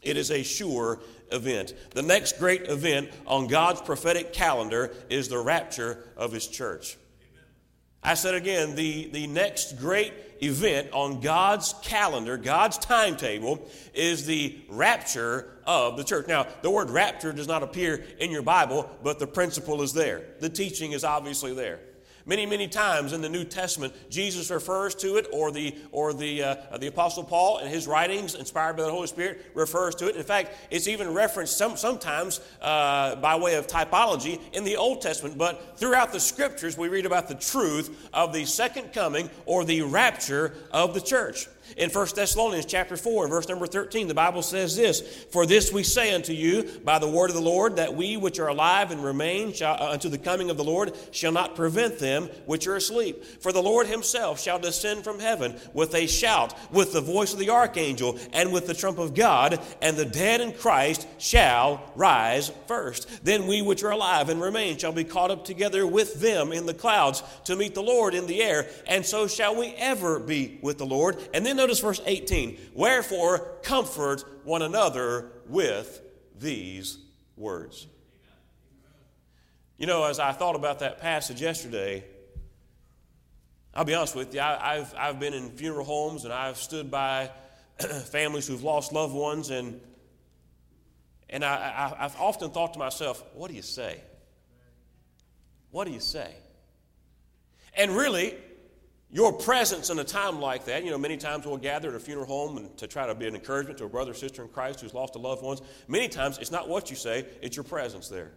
It 0.01 0.17
is 0.17 0.31
a 0.31 0.43
sure 0.43 1.00
event. 1.31 1.73
The 1.91 2.01
next 2.01 2.39
great 2.39 2.63
event 2.67 3.11
on 3.27 3.47
God's 3.47 3.81
prophetic 3.81 4.33
calendar 4.33 4.93
is 5.09 5.27
the 5.27 5.38
rapture 5.38 6.03
of 6.17 6.31
His 6.31 6.47
church. 6.47 6.97
I 8.03 8.15
said 8.15 8.34
again, 8.34 8.75
the, 8.75 9.10
the 9.12 9.27
next 9.27 9.77
great 9.77 10.13
event 10.41 10.89
on 10.91 11.20
God's 11.20 11.75
calendar, 11.84 12.36
God's 12.36 12.79
timetable, 12.79 13.70
is 13.93 14.25
the 14.25 14.60
rapture 14.70 15.58
of 15.67 15.98
the 15.98 16.03
church. 16.03 16.27
Now, 16.27 16.48
the 16.63 16.72
word 16.72 16.89
rapture 16.89 17.31
does 17.31 17.48
not 17.48 17.62
appear 17.62 18.03
in 18.20 18.31
your 18.31 18.41
Bible, 18.41 18.89
but 19.03 19.20
the 19.20 19.27
principle 19.27 19.84
is 19.84 19.93
there. 19.93 20.24
The 20.39 20.50
teaching 20.50 20.93
is 20.93 21.03
obviously 21.03 21.53
there. 21.53 21.79
Many, 22.25 22.45
many 22.45 22.67
times 22.67 23.13
in 23.13 23.21
the 23.21 23.29
New 23.29 23.43
Testament, 23.43 23.93
Jesus 24.09 24.49
refers 24.51 24.95
to 24.95 25.17
it, 25.17 25.27
or 25.31 25.51
the, 25.51 25.75
or 25.91 26.13
the, 26.13 26.43
uh, 26.43 26.77
the 26.77 26.87
Apostle 26.87 27.23
Paul 27.23 27.59
in 27.59 27.67
his 27.67 27.87
writings, 27.87 28.35
inspired 28.35 28.77
by 28.77 28.83
the 28.83 28.91
Holy 28.91 29.07
Spirit, 29.07 29.45
refers 29.53 29.95
to 29.95 30.07
it. 30.07 30.15
In 30.15 30.23
fact, 30.23 30.55
it's 30.69 30.87
even 30.87 31.13
referenced 31.13 31.57
some, 31.57 31.77
sometimes 31.77 32.41
uh, 32.61 33.15
by 33.15 33.35
way 33.35 33.55
of 33.55 33.67
typology 33.67 34.39
in 34.53 34.63
the 34.63 34.75
Old 34.75 35.01
Testament. 35.01 35.37
But 35.37 35.77
throughout 35.77 36.11
the 36.13 36.19
Scriptures, 36.19 36.77
we 36.77 36.89
read 36.89 37.05
about 37.05 37.27
the 37.27 37.35
truth 37.35 38.09
of 38.13 38.33
the 38.33 38.45
second 38.45 38.93
coming 38.93 39.29
or 39.45 39.65
the 39.65 39.81
rapture 39.81 40.53
of 40.71 40.93
the 40.93 41.01
church. 41.01 41.47
In 41.77 41.89
1 41.89 42.07
Thessalonians 42.15 42.65
chapter 42.65 42.97
4 42.97 43.27
verse 43.27 43.47
number 43.47 43.67
13, 43.67 44.07
the 44.07 44.13
Bible 44.13 44.41
says 44.41 44.75
this, 44.75 45.01
For 45.31 45.45
this 45.45 45.71
we 45.71 45.83
say 45.83 46.13
unto 46.13 46.33
you 46.33 46.63
by 46.83 46.99
the 46.99 47.09
word 47.09 47.29
of 47.29 47.35
the 47.35 47.41
Lord, 47.41 47.77
that 47.77 47.95
we 47.95 48.17
which 48.17 48.39
are 48.39 48.49
alive 48.49 48.91
and 48.91 49.03
remain 49.03 49.53
shall, 49.53 49.75
uh, 49.81 49.93
unto 49.93 50.09
the 50.09 50.17
coming 50.17 50.49
of 50.49 50.57
the 50.57 50.63
Lord 50.63 50.95
shall 51.11 51.31
not 51.31 51.55
prevent 51.55 51.99
them 51.99 52.25
which 52.45 52.67
are 52.67 52.75
asleep. 52.75 53.23
For 53.41 53.51
the 53.51 53.63
Lord 53.63 53.87
himself 53.87 54.41
shall 54.41 54.59
descend 54.59 55.03
from 55.03 55.19
heaven 55.19 55.55
with 55.73 55.95
a 55.95 56.07
shout, 56.07 56.53
with 56.71 56.93
the 56.93 57.01
voice 57.01 57.33
of 57.33 57.39
the 57.39 57.49
archangel, 57.49 58.19
and 58.33 58.51
with 58.51 58.67
the 58.67 58.73
trump 58.73 58.97
of 58.97 59.15
God, 59.15 59.59
and 59.81 59.95
the 59.95 60.05
dead 60.05 60.41
in 60.41 60.53
Christ 60.53 61.07
shall 61.17 61.81
rise 61.95 62.51
first. 62.67 63.07
Then 63.23 63.47
we 63.47 63.61
which 63.61 63.83
are 63.83 63.91
alive 63.91 64.29
and 64.29 64.41
remain 64.41 64.77
shall 64.77 64.91
be 64.91 65.03
caught 65.03 65.31
up 65.31 65.45
together 65.45 65.87
with 65.87 66.19
them 66.19 66.51
in 66.51 66.65
the 66.65 66.73
clouds 66.73 67.23
to 67.45 67.55
meet 67.55 67.75
the 67.75 67.83
Lord 67.83 68.13
in 68.13 68.27
the 68.27 68.41
air, 68.41 68.67
and 68.87 69.05
so 69.05 69.27
shall 69.27 69.55
we 69.55 69.73
ever 69.77 70.19
be 70.19 70.59
with 70.61 70.77
the 70.77 70.85
Lord. 70.85 71.17
And 71.33 71.45
then 71.45 71.61
notice 71.62 71.80
verse 71.80 72.01
18. 72.06 72.58
Wherefore, 72.74 73.39
comfort 73.62 74.24
one 74.44 74.62
another 74.62 75.32
with 75.48 76.01
these 76.38 76.98
words. 77.38 77.88
You 79.77 79.88
know, 79.88 80.03
as 80.03 80.20
I 80.20 80.32
thought 80.32 80.56
about 80.56 80.80
that 80.80 81.00
passage 81.00 81.41
yesterday, 81.41 82.03
I'll 83.74 83.86
be 83.86 83.94
honest 83.94 84.15
with 84.15 84.34
you, 84.34 84.41
I, 84.41 84.77
have 84.77 84.94
I've 84.98 85.20
been 85.20 85.34
in 85.34 85.51
funeral 85.51 85.86
homes 85.86 86.25
and 86.25 86.34
I've 86.34 86.58
stood 86.58 86.91
by 86.91 87.32
families 87.80 88.48
who've 88.48 88.63
lost 88.63 88.91
loved 88.91 89.13
ones, 89.13 89.50
and, 89.50 89.80
and 91.30 91.46
I, 91.46 91.94
I, 92.00 92.06
I've 92.06 92.15
often 92.18 92.51
thought 92.51 92.74
to 92.74 92.80
myself, 92.80 93.24
what 93.34 93.50
do 93.50 93.56
you 93.56 93.62
say? 93.62 94.01
What 95.72 95.88
do 95.88 95.93
you 95.93 96.02
say? 96.02 96.36
And 97.74 97.95
really, 97.95 98.36
your 99.12 99.34
presence 99.34 99.89
in 99.89 100.00
a 100.00 100.04
time 100.06 100.39
like 100.39 100.65
that, 100.65 100.86
you 100.86 100.91
know, 100.91 100.97
many 100.97 101.17
times 101.17 101.45
we'll 101.45 101.58
gather 101.58 101.89
at 101.89 101.95
a 101.95 102.00
funeral 102.00 102.26
home 102.26 102.58
and 102.58 102.78
to 102.78 102.88
try 102.88 103.06
to 103.06 103.13
be 103.13 103.28
an 103.28 103.36
encouragement 103.36 103.78
to 103.80 103.86
a 103.86 103.89
brother 103.89 104.12
or 104.12 104.13
sister 104.13 104.41
in 104.41 104.47
Christ 104.47 104.80
who's 104.80 104.93
lost 104.93 105.15
a 105.15 105.19
loved 105.19 105.43
one. 105.43 105.58
Many 105.89 106.08
times 106.08 106.38
it's 106.38 106.52
not 106.52 106.69
what 106.69 106.89
you 106.89 106.95
say, 106.95 107.26
it's 107.41 107.58
your 107.58 107.65
presence 107.65 108.08
there. 108.08 108.32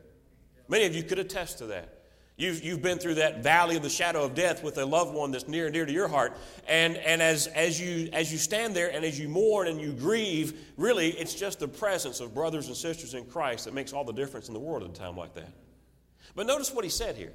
Many 0.67 0.85
of 0.87 0.95
you 0.97 1.05
could 1.05 1.21
attest 1.21 1.59
to 1.59 1.67
that. 1.67 2.01
You've, 2.37 2.65
you've 2.65 2.83
been 2.83 2.99
through 2.99 3.15
that 3.17 3.45
valley 3.45 3.77
of 3.77 3.85
the 3.85 3.89
shadow 3.89 4.25
of 4.25 4.35
death 4.35 4.65
with 4.65 4.77
a 4.79 4.85
loved 4.85 5.15
one 5.15 5.31
that's 5.31 5.47
near 5.47 5.67
and 5.67 5.75
dear 5.75 5.87
to 5.87 5.93
your 5.93 6.09
heart. 6.09 6.37
And, 6.67 6.97
and 6.97 7.23
as, 7.23 7.47
as, 7.47 7.81
you, 7.81 8.09
as 8.13 8.33
you 8.33 8.39
stand 8.39 8.75
there 8.75 8.93
and 8.93 9.05
as 9.05 9.17
you 9.17 9.29
mourn 9.29 9.69
and 9.69 9.81
you 9.81 9.93
grieve, 9.93 10.59
really, 10.77 11.11
it's 11.11 11.35
just 11.35 11.61
the 11.61 11.69
presence 11.69 12.19
of 12.19 12.35
brothers 12.35 12.67
and 12.67 12.77
sisters 12.77 13.15
in 13.15 13.25
Christ 13.27 13.67
that 13.67 13.75
makes 13.75 13.93
all 13.93 14.03
the 14.03 14.13
difference 14.13 14.49
in 14.49 14.55
the 14.55 14.59
world 14.59 14.83
at 14.83 14.91
a 14.91 14.93
time 14.93 15.17
like 15.17 15.35
that. 15.35 15.53
But 16.35 16.49
notice 16.49 16.75
what 16.75 16.83
he 16.83 16.91
said 16.91 17.15
here. 17.15 17.33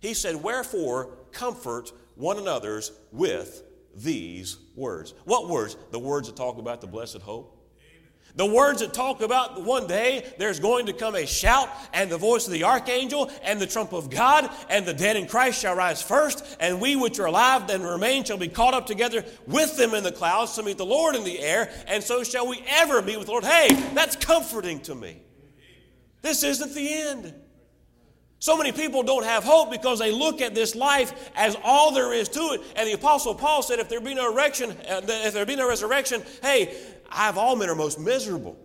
He 0.00 0.14
said, 0.14 0.36
Wherefore, 0.36 1.10
comfort 1.32 1.92
one 2.18 2.36
another's 2.36 2.92
with 3.12 3.62
these 3.94 4.58
words. 4.74 5.14
What 5.24 5.48
words? 5.48 5.76
The 5.92 5.98
words 5.98 6.28
that 6.28 6.36
talk 6.36 6.58
about 6.58 6.80
the 6.80 6.86
blessed 6.86 7.18
hope. 7.18 7.54
The 8.34 8.46
words 8.46 8.80
that 8.80 8.92
talk 8.92 9.22
about 9.22 9.64
one 9.64 9.86
day 9.86 10.24
there's 10.38 10.60
going 10.60 10.86
to 10.86 10.92
come 10.92 11.16
a 11.16 11.26
shout 11.26 11.70
and 11.92 12.10
the 12.10 12.18
voice 12.18 12.46
of 12.46 12.52
the 12.52 12.64
archangel 12.64 13.30
and 13.42 13.58
the 13.58 13.66
trump 13.66 13.92
of 13.92 14.10
God 14.10 14.50
and 14.68 14.84
the 14.84 14.92
dead 14.92 15.16
in 15.16 15.26
Christ 15.26 15.60
shall 15.60 15.74
rise 15.74 16.02
first 16.02 16.44
and 16.60 16.80
we 16.80 16.94
which 16.94 17.18
are 17.18 17.26
alive 17.26 17.68
and 17.70 17.82
remain 17.82 18.24
shall 18.24 18.36
be 18.36 18.46
caught 18.46 18.74
up 18.74 18.86
together 18.86 19.24
with 19.46 19.76
them 19.76 19.94
in 19.94 20.04
the 20.04 20.12
clouds 20.12 20.54
to 20.54 20.62
meet 20.62 20.76
the 20.76 20.86
Lord 20.86 21.16
in 21.16 21.24
the 21.24 21.40
air 21.40 21.72
and 21.86 22.04
so 22.04 22.22
shall 22.22 22.46
we 22.46 22.62
ever 22.68 23.00
be 23.00 23.16
with 23.16 23.26
the 23.26 23.32
Lord. 23.32 23.44
Hey, 23.44 23.68
that's 23.94 24.14
comforting 24.14 24.80
to 24.80 24.94
me. 24.94 25.22
This 26.22 26.44
isn't 26.44 26.74
the 26.74 26.94
end. 26.94 27.34
So 28.40 28.56
many 28.56 28.70
people 28.70 29.02
don't 29.02 29.24
have 29.24 29.42
hope 29.42 29.70
because 29.70 29.98
they 29.98 30.12
look 30.12 30.40
at 30.40 30.54
this 30.54 30.76
life 30.76 31.30
as 31.34 31.56
all 31.64 31.92
there 31.92 32.12
is 32.12 32.28
to 32.30 32.40
it. 32.52 32.62
And 32.76 32.88
the 32.88 32.92
Apostle 32.92 33.34
Paul 33.34 33.62
said, 33.62 33.80
if 33.80 33.88
there 33.88 34.00
be 34.00 34.14
no 34.14 34.28
resurrection, 34.28 34.70
uh, 34.88 35.00
if 35.04 35.34
there 35.34 35.44
be 35.44 35.56
no 35.56 35.68
resurrection, 35.68 36.22
hey, 36.42 36.76
I 37.10 37.26
have 37.26 37.36
all 37.36 37.56
men 37.56 37.68
are 37.68 37.74
most 37.74 37.98
miserable. 37.98 38.56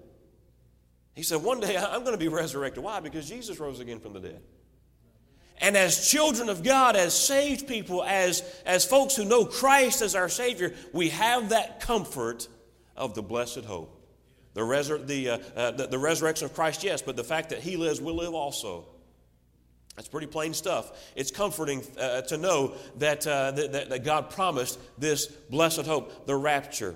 He 1.16 1.24
said, 1.24 1.42
one 1.42 1.60
day 1.60 1.76
I'm 1.92 2.02
going 2.02 2.14
to 2.14 2.20
be 2.20 2.28
resurrected. 2.28 2.84
Why? 2.84 3.00
Because 3.00 3.28
Jesus 3.28 3.60
rose 3.60 3.80
again 3.80 4.00
from 4.00 4.14
the 4.14 4.20
dead. 4.20 4.42
And 5.58 5.76
as 5.78 6.08
children 6.10 6.50
of 6.50 6.62
God, 6.62 6.96
as 6.96 7.14
saved 7.14 7.68
people, 7.68 8.04
as, 8.04 8.44
as 8.66 8.86
folks 8.86 9.16
who 9.16 9.26
know 9.26 9.46
Christ 9.46 10.02
as 10.02 10.14
our 10.14 10.30
Savior, 10.30 10.74
we 10.92 11.10
have 11.10 11.50
that 11.50 11.80
comfort 11.80 12.48
of 12.96 13.16
the 13.16 13.24
blessed 13.24 13.66
hope. 13.66 14.00
The, 14.54 14.62
resur- 14.62 15.06
the, 15.06 15.30
uh, 15.30 15.38
uh, 15.56 15.72
the, 15.72 15.88
the 15.88 15.98
resurrection 15.98 16.46
of 16.46 16.54
Christ, 16.54 16.84
yes, 16.84 17.02
but 17.02 17.16
the 17.16 17.24
fact 17.24 17.50
that 17.50 17.60
He 17.60 17.78
lives, 17.78 18.00
we'll 18.00 18.16
live 18.16 18.36
also. 18.36 18.86
That's 19.96 20.08
pretty 20.08 20.28
plain 20.28 20.54
stuff. 20.54 21.12
It's 21.16 21.30
comforting 21.30 21.84
uh, 22.00 22.22
to 22.24 22.38
know 22.38 22.74
that, 22.98 23.28
uh, 23.28 23.52
that, 23.52 23.90
that, 23.90 24.04
God 24.04 24.32
promised 24.32 24.80
this 24.98 25.28
blessed 25.28 25.86
hope, 25.86 26.26
the 26.26 26.36
rapture. 26.36 26.96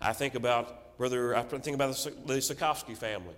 I 0.00 0.12
think 0.12 0.34
about, 0.34 0.98
brother, 0.98 1.34
I 1.34 1.42
think 1.42 1.74
about 1.74 1.96
the, 1.96 2.12
the 2.26 2.94
family. 2.94 3.34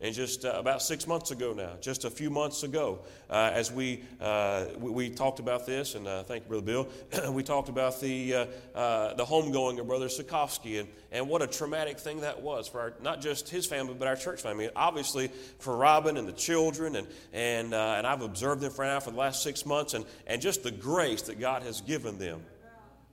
And 0.00 0.12
just 0.12 0.44
uh, 0.44 0.50
about 0.56 0.82
six 0.82 1.06
months 1.06 1.30
ago 1.30 1.52
now, 1.52 1.74
just 1.80 2.04
a 2.04 2.10
few 2.10 2.28
months 2.28 2.64
ago, 2.64 2.98
uh, 3.30 3.50
as 3.54 3.70
we, 3.70 4.02
uh, 4.20 4.66
we, 4.78 4.90
we, 4.90 5.10
talked 5.10 5.38
about 5.38 5.66
this, 5.66 5.94
and 5.94 6.06
uh, 6.08 6.24
thank 6.24 6.44
you, 6.44 6.48
Brother 6.48 6.66
Bill, 6.66 6.88
we 7.32 7.44
talked 7.44 7.68
about 7.68 8.00
the, 8.00 8.34
uh, 8.34 8.46
uh, 8.74 9.14
the 9.14 9.24
homegoing 9.24 9.78
of 9.78 9.86
Brother 9.86 10.08
Sikowski 10.08 10.80
and, 10.80 10.88
and 11.12 11.28
what 11.28 11.42
a 11.42 11.46
traumatic 11.46 12.00
thing 12.00 12.20
that 12.20 12.42
was 12.42 12.66
for 12.66 12.80
our, 12.80 12.94
not 13.02 13.20
just 13.20 13.48
his 13.48 13.66
family, 13.66 13.94
but 13.96 14.08
our 14.08 14.16
church 14.16 14.42
family. 14.42 14.68
Obviously, 14.74 15.28
for 15.60 15.76
Robin 15.76 16.16
and 16.16 16.26
the 16.26 16.32
children, 16.32 16.96
and, 16.96 17.06
and, 17.32 17.72
and 17.72 18.06
I've 18.06 18.22
observed 18.22 18.62
them 18.62 18.72
for 18.72 18.84
now 18.84 18.98
for 18.98 19.12
the 19.12 19.18
last 19.18 19.44
six 19.44 19.64
months, 19.64 19.94
and, 19.94 20.04
and 20.26 20.42
just 20.42 20.64
the 20.64 20.72
grace 20.72 21.22
that 21.22 21.38
God 21.38 21.62
has 21.62 21.80
given 21.80 22.18
them 22.18 22.42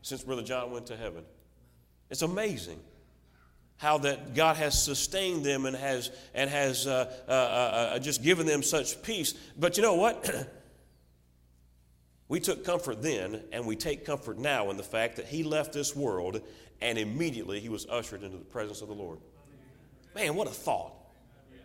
since 0.02 0.24
Brother 0.24 0.42
John 0.42 0.72
went 0.72 0.88
to 0.88 0.98
heaven. 0.98 1.24
It's 2.10 2.24
amazing 2.24 2.80
how 3.82 3.98
that 3.98 4.36
God 4.36 4.58
has 4.58 4.80
sustained 4.80 5.44
them 5.44 5.66
and 5.66 5.76
has, 5.76 6.12
and 6.36 6.48
has 6.52 6.86
uh, 6.86 7.12
uh, 7.28 7.32
uh, 7.32 7.96
uh, 7.96 8.00
just 8.00 8.22
given 8.22 8.46
them 8.46 8.62
such 8.62 9.02
peace. 9.02 9.34
But 9.58 9.76
you 9.76 9.82
know 9.82 9.96
what? 9.96 10.48
we 12.28 12.40
took 12.40 12.64
comfort 12.64 13.02
then, 13.02 13.42
and 13.52 13.66
we 13.66 13.76
take 13.76 14.06
comfort 14.06 14.38
now 14.38 14.70
in 14.70 14.78
the 14.78 14.84
fact 14.84 15.16
that 15.16 15.26
He 15.26 15.42
left 15.42 15.74
this 15.74 15.96
world 15.96 16.42
and 16.80 17.00
immediately 17.00 17.60
He 17.60 17.70
was 17.70 17.88
ushered 17.88 18.22
into 18.22 18.38
the 18.38 18.46
presence 18.46 18.84
of 18.84 18.88
the 18.88 18.94
Lord. 18.94 19.18
Man, 20.14 20.36
what 20.36 20.48
a 20.48 20.52
thought! 20.52 20.94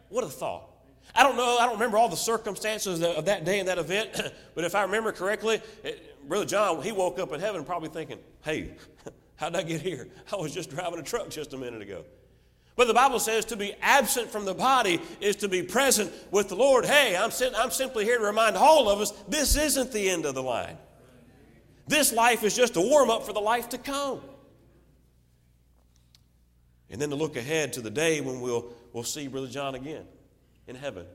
What 0.09 0.25
a 0.25 0.29
thought. 0.29 0.71
I 1.15 1.23
don't 1.23 1.37
know, 1.37 1.59
I 1.59 1.67
don't 1.67 1.75
remember 1.75 1.99
all 1.99 2.09
the 2.09 2.17
circumstances 2.17 3.03
of 3.03 3.27
that 3.27 3.45
day 3.45 3.59
and 3.59 3.69
that 3.69 3.77
event, 3.77 4.19
but 4.55 4.65
if 4.65 4.75
I 4.75 4.85
remember 4.85 5.13
correctly, 5.13 5.61
it, 5.85 6.27
Brother 6.27 6.47
John, 6.47 6.81
he 6.81 6.93
woke 6.93 7.19
up 7.19 7.33
in 7.33 7.41
heaven 7.41 7.63
probably 7.63 7.91
thinking, 7.91 8.21
hey, 8.43 8.73
How 9.37 9.51
did 9.51 9.59
I 9.59 9.63
get 9.63 9.83
here? 9.83 10.09
I 10.33 10.37
was 10.37 10.53
just 10.53 10.71
driving 10.71 10.99
a 10.99 11.03
truck 11.03 11.31
just 11.31 11.53
a 11.53 11.57
minute 11.57 11.83
ago. 11.83 12.05
But 12.75 12.89
the 12.89 12.95
Bible 12.95 13.19
says 13.19 13.47
to 13.47 13.57
be 13.57 13.75
absent 13.81 14.31
from 14.31 14.45
the 14.45 14.53
body 14.53 15.01
is 15.21 15.37
to 15.37 15.49
be 15.49 15.63
present 15.63 16.13
with 16.31 16.49
the 16.49 16.57
Lord. 16.57 16.85
Hey, 16.85 17.17
I'm, 17.17 17.31
I'm 17.57 17.71
simply 17.71 18.05
here 18.05 18.19
to 18.19 18.25
remind 18.25 18.57
all 18.57 18.91
of 18.91 19.01
us 19.01 19.13
this 19.29 19.57
isn't 19.57 19.93
the 19.93 20.11
end 20.11 20.27
of 20.27 20.35
the 20.35 20.43
line. 20.43 20.77
This 21.89 22.13
life 22.13 22.45
is 22.45 22.55
just 22.55 22.77
a 22.77 22.81
warm 22.81 23.09
up 23.09 23.25
for 23.25 23.33
the 23.33 23.41
life 23.41 23.71
to 23.71 23.79
come. 23.79 24.21
And 26.91 27.01
then 27.01 27.11
to 27.11 27.17
look 27.17 27.37
ahead 27.37 27.73
to 27.75 27.81
the 27.81 27.91
day 27.91 28.21
when 28.21 28.41
we'll, 28.41 28.73
we'll 28.93 29.05
see 29.05 29.27
Brother 29.27 29.49
John 29.49 29.75
again 29.75 30.05
in 30.67 30.77
heaven. 30.77 31.07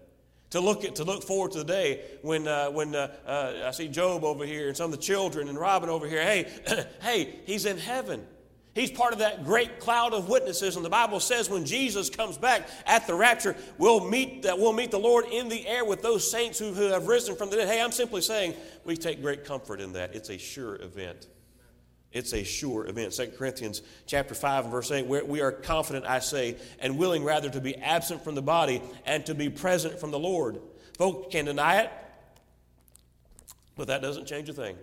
To 0.52 0.60
look, 0.60 0.84
at, 0.84 0.96
to 0.96 1.06
look 1.06 1.24
forward 1.24 1.54
to 1.54 1.60
the 1.60 1.66
day 1.66 2.02
when, 2.22 2.48
uh, 2.48 2.70
when 2.72 2.94
uh, 2.94 3.14
uh, 3.26 3.64
I 3.68 3.72
see 3.72 3.88
Job 3.88 4.26
over 4.26 4.46
here 4.46 4.68
and 4.68 4.76
some 4.76 4.92
of 4.92 4.92
the 4.92 5.04
children 5.04 5.48
and 5.48 5.58
Robin 5.58 5.90
over 5.90 6.08
here. 6.08 6.22
Hey, 6.22 6.52
hey, 7.02 7.40
he's 7.46 7.66
in 7.66 7.78
heaven. 7.78 8.28
He's 8.74 8.92
part 8.92 9.12
of 9.12 9.20
that 9.20 9.44
great 9.44 9.80
cloud 9.80 10.14
of 10.14 10.30
witnesses, 10.30 10.78
and 10.78 10.86
the 10.86 10.90
Bible 10.90 11.20
says 11.20 11.50
when 11.50 11.66
Jesus 11.66 12.10
comes 12.10 12.38
back 12.38 12.70
at 12.86 13.06
the 13.06 13.14
rapture, 13.14 13.56
we'll 13.78 14.08
meet, 14.08 14.44
that 14.44 14.58
we'll 14.58 14.72
meet 14.72 14.92
the 14.92 15.00
Lord 15.00 15.26
in 15.26 15.50
the 15.50 15.68
air 15.68 15.84
with 15.84 16.02
those 16.02 16.30
saints 16.30 16.58
who, 16.58 16.74
who 16.74 16.84
have 16.84 17.08
risen 17.08 17.36
from 17.36 17.50
the 17.50 17.58
dead. 17.58 17.68
Hey, 17.68 17.82
I'm 17.82 17.92
simply 17.92 18.22
saying 18.22 18.54
we 18.86 18.96
take 18.96 19.22
great 19.22 19.44
comfort 19.44 19.82
in 19.82 19.94
that. 19.94 20.16
It's 20.16 20.30
a 20.30 20.38
sure 20.38 20.76
event. 20.82 21.28
It's 22.14 22.34
a 22.34 22.44
sure 22.44 22.88
event. 22.88 23.14
2 23.14 23.28
Corinthians 23.38 23.82
chapter 24.06 24.36
5 24.36 24.66
and 24.66 24.72
verse 24.72 24.92
8, 24.92 25.06
where 25.06 25.24
we 25.24 25.42
are 25.42 25.52
confident, 25.52 26.06
I 26.06 26.20
say, 26.20 26.58
and 26.80 26.98
willing 26.98 27.24
rather 27.24 27.50
to 27.50 27.62
be 27.62 27.76
absent 27.78 28.24
from 28.24 28.36
the 28.36 28.42
body 28.42 28.82
and 29.06 29.26
to 29.28 29.36
be 29.36 29.50
present 29.50 30.00
from 30.00 30.12
the 30.12 30.20
Lord. 30.20 30.60
Folk 30.98 31.32
can 31.32 31.46
deny 31.46 31.82
it, 31.82 31.92
but 33.78 33.88
that 33.88 34.02
doesn't 34.02 34.26
change 34.26 34.50
a 34.50 34.54
thing. 34.54 34.76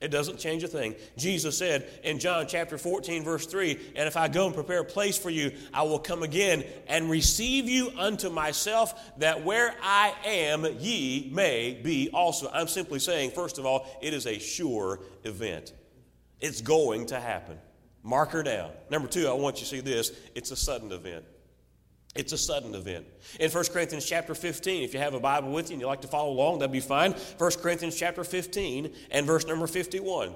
It 0.00 0.10
doesn't 0.10 0.38
change 0.38 0.64
a 0.64 0.68
thing. 0.68 0.96
Jesus 1.16 1.56
said 1.56 1.88
in 2.02 2.18
John 2.18 2.46
chapter 2.46 2.76
14, 2.76 3.22
verse 3.22 3.46
3 3.46 3.78
And 3.94 4.08
if 4.08 4.16
I 4.16 4.28
go 4.28 4.46
and 4.46 4.54
prepare 4.54 4.80
a 4.80 4.84
place 4.84 5.16
for 5.16 5.30
you, 5.30 5.52
I 5.72 5.82
will 5.82 5.98
come 5.98 6.22
again 6.22 6.64
and 6.88 7.08
receive 7.08 7.68
you 7.68 7.90
unto 7.96 8.28
myself, 8.28 9.18
that 9.18 9.44
where 9.44 9.74
I 9.82 10.12
am, 10.24 10.66
ye 10.78 11.30
may 11.32 11.80
be 11.82 12.10
also. 12.12 12.50
I'm 12.52 12.66
simply 12.66 12.98
saying, 12.98 13.30
first 13.30 13.58
of 13.58 13.66
all, 13.66 13.86
it 14.02 14.12
is 14.12 14.26
a 14.26 14.38
sure 14.38 15.00
event. 15.22 15.72
It's 16.44 16.60
going 16.60 17.06
to 17.06 17.18
happen. 17.18 17.56
Mark 18.02 18.32
her 18.32 18.42
down. 18.42 18.70
Number 18.90 19.08
two, 19.08 19.26
I 19.28 19.32
want 19.32 19.56
you 19.56 19.60
to 19.60 19.66
see 19.66 19.80
this 19.80 20.12
it's 20.34 20.50
a 20.50 20.56
sudden 20.56 20.92
event. 20.92 21.24
It's 22.14 22.34
a 22.34 22.38
sudden 22.38 22.74
event. 22.74 23.06
In 23.40 23.50
1 23.50 23.64
Corinthians 23.72 24.04
chapter 24.04 24.34
15, 24.34 24.82
if 24.82 24.92
you 24.92 25.00
have 25.00 25.14
a 25.14 25.20
Bible 25.20 25.52
with 25.52 25.70
you 25.70 25.72
and 25.72 25.80
you 25.80 25.86
like 25.86 26.02
to 26.02 26.06
follow 26.06 26.30
along, 26.30 26.58
that'd 26.58 26.70
be 26.70 26.80
fine. 26.80 27.12
1 27.12 27.50
Corinthians 27.62 27.96
chapter 27.96 28.24
15 28.24 28.92
and 29.10 29.26
verse 29.26 29.46
number 29.46 29.66
51. 29.66 30.34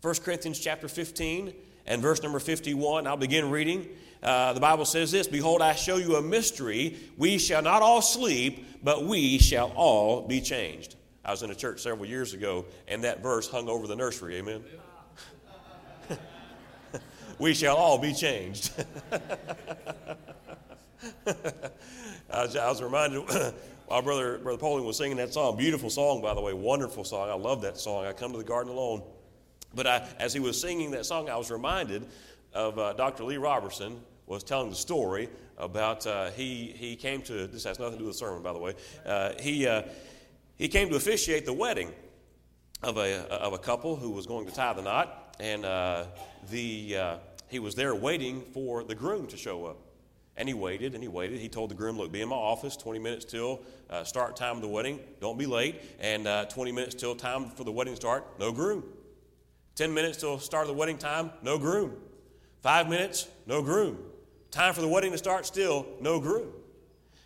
1 0.00 0.14
Corinthians 0.24 0.60
chapter 0.60 0.86
15 0.86 1.52
and 1.86 2.00
verse 2.00 2.22
number 2.22 2.38
51. 2.38 3.08
I'll 3.08 3.16
begin 3.16 3.50
reading. 3.50 3.88
Uh, 4.22 4.52
the 4.52 4.60
Bible 4.60 4.84
says 4.84 5.10
this 5.10 5.26
Behold, 5.26 5.60
I 5.60 5.74
show 5.74 5.96
you 5.96 6.14
a 6.14 6.22
mystery. 6.22 7.00
We 7.16 7.38
shall 7.38 7.62
not 7.62 7.82
all 7.82 8.00
sleep, 8.00 8.84
but 8.84 9.06
we 9.06 9.38
shall 9.38 9.72
all 9.74 10.24
be 10.28 10.40
changed. 10.40 10.94
I 11.24 11.32
was 11.32 11.42
in 11.42 11.50
a 11.50 11.56
church 11.56 11.80
several 11.80 12.06
years 12.06 12.32
ago, 12.32 12.64
and 12.86 13.02
that 13.02 13.24
verse 13.24 13.48
hung 13.48 13.68
over 13.68 13.88
the 13.88 13.96
nursery. 13.96 14.36
Amen. 14.36 14.62
We 17.42 17.54
shall 17.54 17.74
all 17.76 17.98
be 17.98 18.14
changed. 18.14 18.70
I, 22.30 22.44
was, 22.44 22.54
I 22.54 22.68
was 22.68 22.80
reminded 22.80 23.18
while 23.88 24.00
Brother, 24.00 24.38
Brother 24.38 24.58
Poling 24.58 24.84
was 24.84 24.96
singing 24.96 25.16
that 25.16 25.34
song, 25.34 25.56
beautiful 25.56 25.90
song, 25.90 26.22
by 26.22 26.34
the 26.34 26.40
way, 26.40 26.52
wonderful 26.52 27.02
song. 27.02 27.28
I 27.28 27.34
love 27.34 27.62
that 27.62 27.78
song. 27.78 28.06
I 28.06 28.12
come 28.12 28.30
to 28.30 28.38
the 28.38 28.44
garden 28.44 28.72
alone. 28.72 29.02
But 29.74 29.88
I, 29.88 30.08
as 30.20 30.32
he 30.32 30.38
was 30.38 30.60
singing 30.60 30.92
that 30.92 31.04
song, 31.04 31.28
I 31.28 31.36
was 31.36 31.50
reminded 31.50 32.06
of 32.54 32.78
uh, 32.78 32.92
Dr. 32.92 33.24
Lee 33.24 33.38
Roberson 33.38 34.00
was 34.26 34.44
telling 34.44 34.70
the 34.70 34.76
story 34.76 35.28
about 35.58 36.06
uh, 36.06 36.30
he, 36.30 36.72
he 36.76 36.94
came 36.94 37.22
to, 37.22 37.48
this 37.48 37.64
has 37.64 37.80
nothing 37.80 37.94
to 37.94 37.98
do 37.98 38.04
with 38.04 38.14
the 38.14 38.18
sermon, 38.20 38.44
by 38.44 38.52
the 38.52 38.60
way. 38.60 38.74
Uh, 39.04 39.32
he, 39.40 39.66
uh, 39.66 39.82
he 40.58 40.68
came 40.68 40.88
to 40.90 40.94
officiate 40.94 41.44
the 41.44 41.52
wedding 41.52 41.90
of 42.84 42.98
a, 42.98 43.28
of 43.32 43.52
a 43.52 43.58
couple 43.58 43.96
who 43.96 44.10
was 44.10 44.28
going 44.28 44.46
to 44.46 44.54
tie 44.54 44.74
the 44.74 44.82
knot, 44.82 45.36
and 45.40 45.64
uh, 45.64 46.04
the, 46.48 46.96
uh, 46.96 47.16
he 47.52 47.58
was 47.58 47.74
there 47.74 47.94
waiting 47.94 48.42
for 48.52 48.82
the 48.82 48.94
groom 48.94 49.26
to 49.28 49.36
show 49.36 49.66
up. 49.66 49.76
And 50.36 50.48
he 50.48 50.54
waited 50.54 50.94
and 50.94 51.02
he 51.02 51.08
waited. 51.08 51.38
He 51.38 51.48
told 51.48 51.70
the 51.70 51.74
groom, 51.74 51.98
Look, 51.98 52.10
be 52.10 52.22
in 52.22 52.28
my 52.28 52.36
office 52.36 52.76
20 52.76 52.98
minutes 52.98 53.26
till 53.26 53.60
uh, 53.90 54.02
start 54.02 54.34
time 54.34 54.56
of 54.56 54.62
the 54.62 54.68
wedding. 54.68 54.98
Don't 55.20 55.38
be 55.38 55.44
late. 55.44 55.82
And 56.00 56.26
uh, 56.26 56.46
20 56.46 56.72
minutes 56.72 56.94
till 56.94 57.14
time 57.14 57.50
for 57.50 57.64
the 57.64 57.72
wedding 57.72 57.94
start. 57.94 58.24
No 58.40 58.50
groom. 58.50 58.82
10 59.74 59.92
minutes 59.92 60.16
till 60.18 60.38
start 60.38 60.62
of 60.62 60.68
the 60.68 60.74
wedding 60.74 60.96
time. 60.96 61.30
No 61.42 61.58
groom. 61.58 61.92
Five 62.62 62.88
minutes. 62.88 63.28
No 63.46 63.62
groom. 63.62 63.98
Time 64.50 64.72
for 64.72 64.80
the 64.80 64.88
wedding 64.88 65.12
to 65.12 65.18
start. 65.18 65.44
Still 65.44 65.86
no 66.00 66.18
groom. 66.18 66.48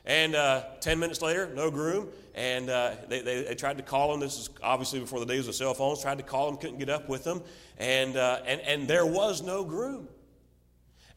And 0.05 0.37
uh, 0.37 0.65
10 0.81 0.99
minutes 0.99 1.23
later, 1.23 1.51
no 1.55 1.71
groom. 1.71 2.09
And 2.35 2.71
uh, 2.71 2.95
they, 3.09 3.23
they, 3.23 3.43
they, 3.43 3.55
tried 3.55 3.77
to 3.79 3.83
call 3.83 4.15
him. 4.15 4.21
This 4.21 4.39
is 4.39 4.51
obviously 4.63 5.01
before 5.01 5.19
the 5.19 5.27
days 5.27 5.49
of 5.49 5.55
cell 5.55 5.75
phones. 5.75 6.03
Tried 6.03 6.19
to 6.19 6.25
call 6.25 6.49
him, 6.49 6.57
couldn't 6.57 6.79
get 6.79 6.91
up 6.91 7.09
with 7.09 7.25
him. 7.25 7.43
And, 7.79 8.17
uh, 8.17 8.41
and, 8.47 8.61
and 8.61 8.89
there 8.89 9.07
was 9.07 9.43
no 9.43 9.65
groom. 9.65 10.07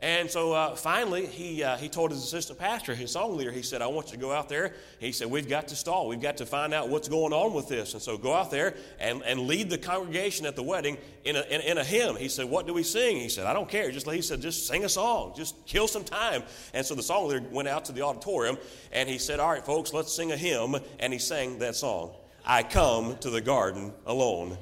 And 0.01 0.31
so 0.31 0.53
uh, 0.53 0.75
finally, 0.75 1.25
he, 1.25 1.61
uh, 1.61 1.75
he 1.75 1.89
told 1.89 2.11
his 2.11 2.23
assistant 2.23 2.57
pastor, 2.57 2.95
his 2.95 3.11
song 3.11 3.35
leader, 3.35 3.51
he 3.51 3.61
said, 3.61 3.81
I 3.81 3.87
want 3.87 4.07
you 4.07 4.13
to 4.13 4.17
go 4.17 4.31
out 4.31 4.47
there. 4.47 4.73
He 4.97 5.11
said, 5.11 5.29
We've 5.29 5.49
got 5.49 5.67
to 5.69 5.75
stall. 5.75 6.07
We've 6.07 6.21
got 6.21 6.37
to 6.37 6.45
find 6.45 6.73
out 6.73 6.87
what's 6.87 7.09
going 7.09 7.33
on 7.33 7.53
with 7.53 7.67
this. 7.67 7.93
And 7.93 8.01
so 8.01 8.17
go 8.17 8.33
out 8.33 8.49
there 8.49 8.75
and, 9.01 9.21
and 9.23 9.41
lead 9.41 9.69
the 9.69 9.77
congregation 9.77 10.45
at 10.45 10.55
the 10.55 10.63
wedding 10.63 10.97
in 11.25 11.35
a, 11.35 11.41
in, 11.41 11.59
in 11.61 11.77
a 11.77 11.83
hymn. 11.83 12.15
He 12.15 12.29
said, 12.29 12.45
What 12.45 12.65
do 12.65 12.73
we 12.73 12.83
sing? 12.83 13.17
He 13.17 13.27
said, 13.27 13.45
I 13.45 13.51
don't 13.51 13.67
care. 13.67 13.91
Just, 13.91 14.09
he 14.09 14.21
said, 14.21 14.39
Just 14.39 14.67
sing 14.67 14.85
a 14.85 14.89
song. 14.89 15.33
Just 15.35 15.65
kill 15.65 15.89
some 15.89 16.05
time. 16.05 16.43
And 16.73 16.85
so 16.85 16.95
the 16.95 17.03
song 17.03 17.27
leader 17.27 17.45
went 17.51 17.67
out 17.67 17.83
to 17.85 17.91
the 17.91 18.03
auditorium 18.03 18.57
and 18.93 19.09
he 19.09 19.17
said, 19.17 19.41
All 19.41 19.51
right, 19.51 19.65
folks, 19.65 19.91
let's 19.93 20.13
sing 20.13 20.31
a 20.31 20.37
hymn. 20.37 20.77
And 20.99 21.11
he 21.11 21.19
sang 21.19 21.59
that 21.59 21.75
song 21.75 22.11
I 22.45 22.63
come 22.63 23.17
to 23.17 23.29
the 23.29 23.41
garden 23.41 23.91
alone. 24.05 24.57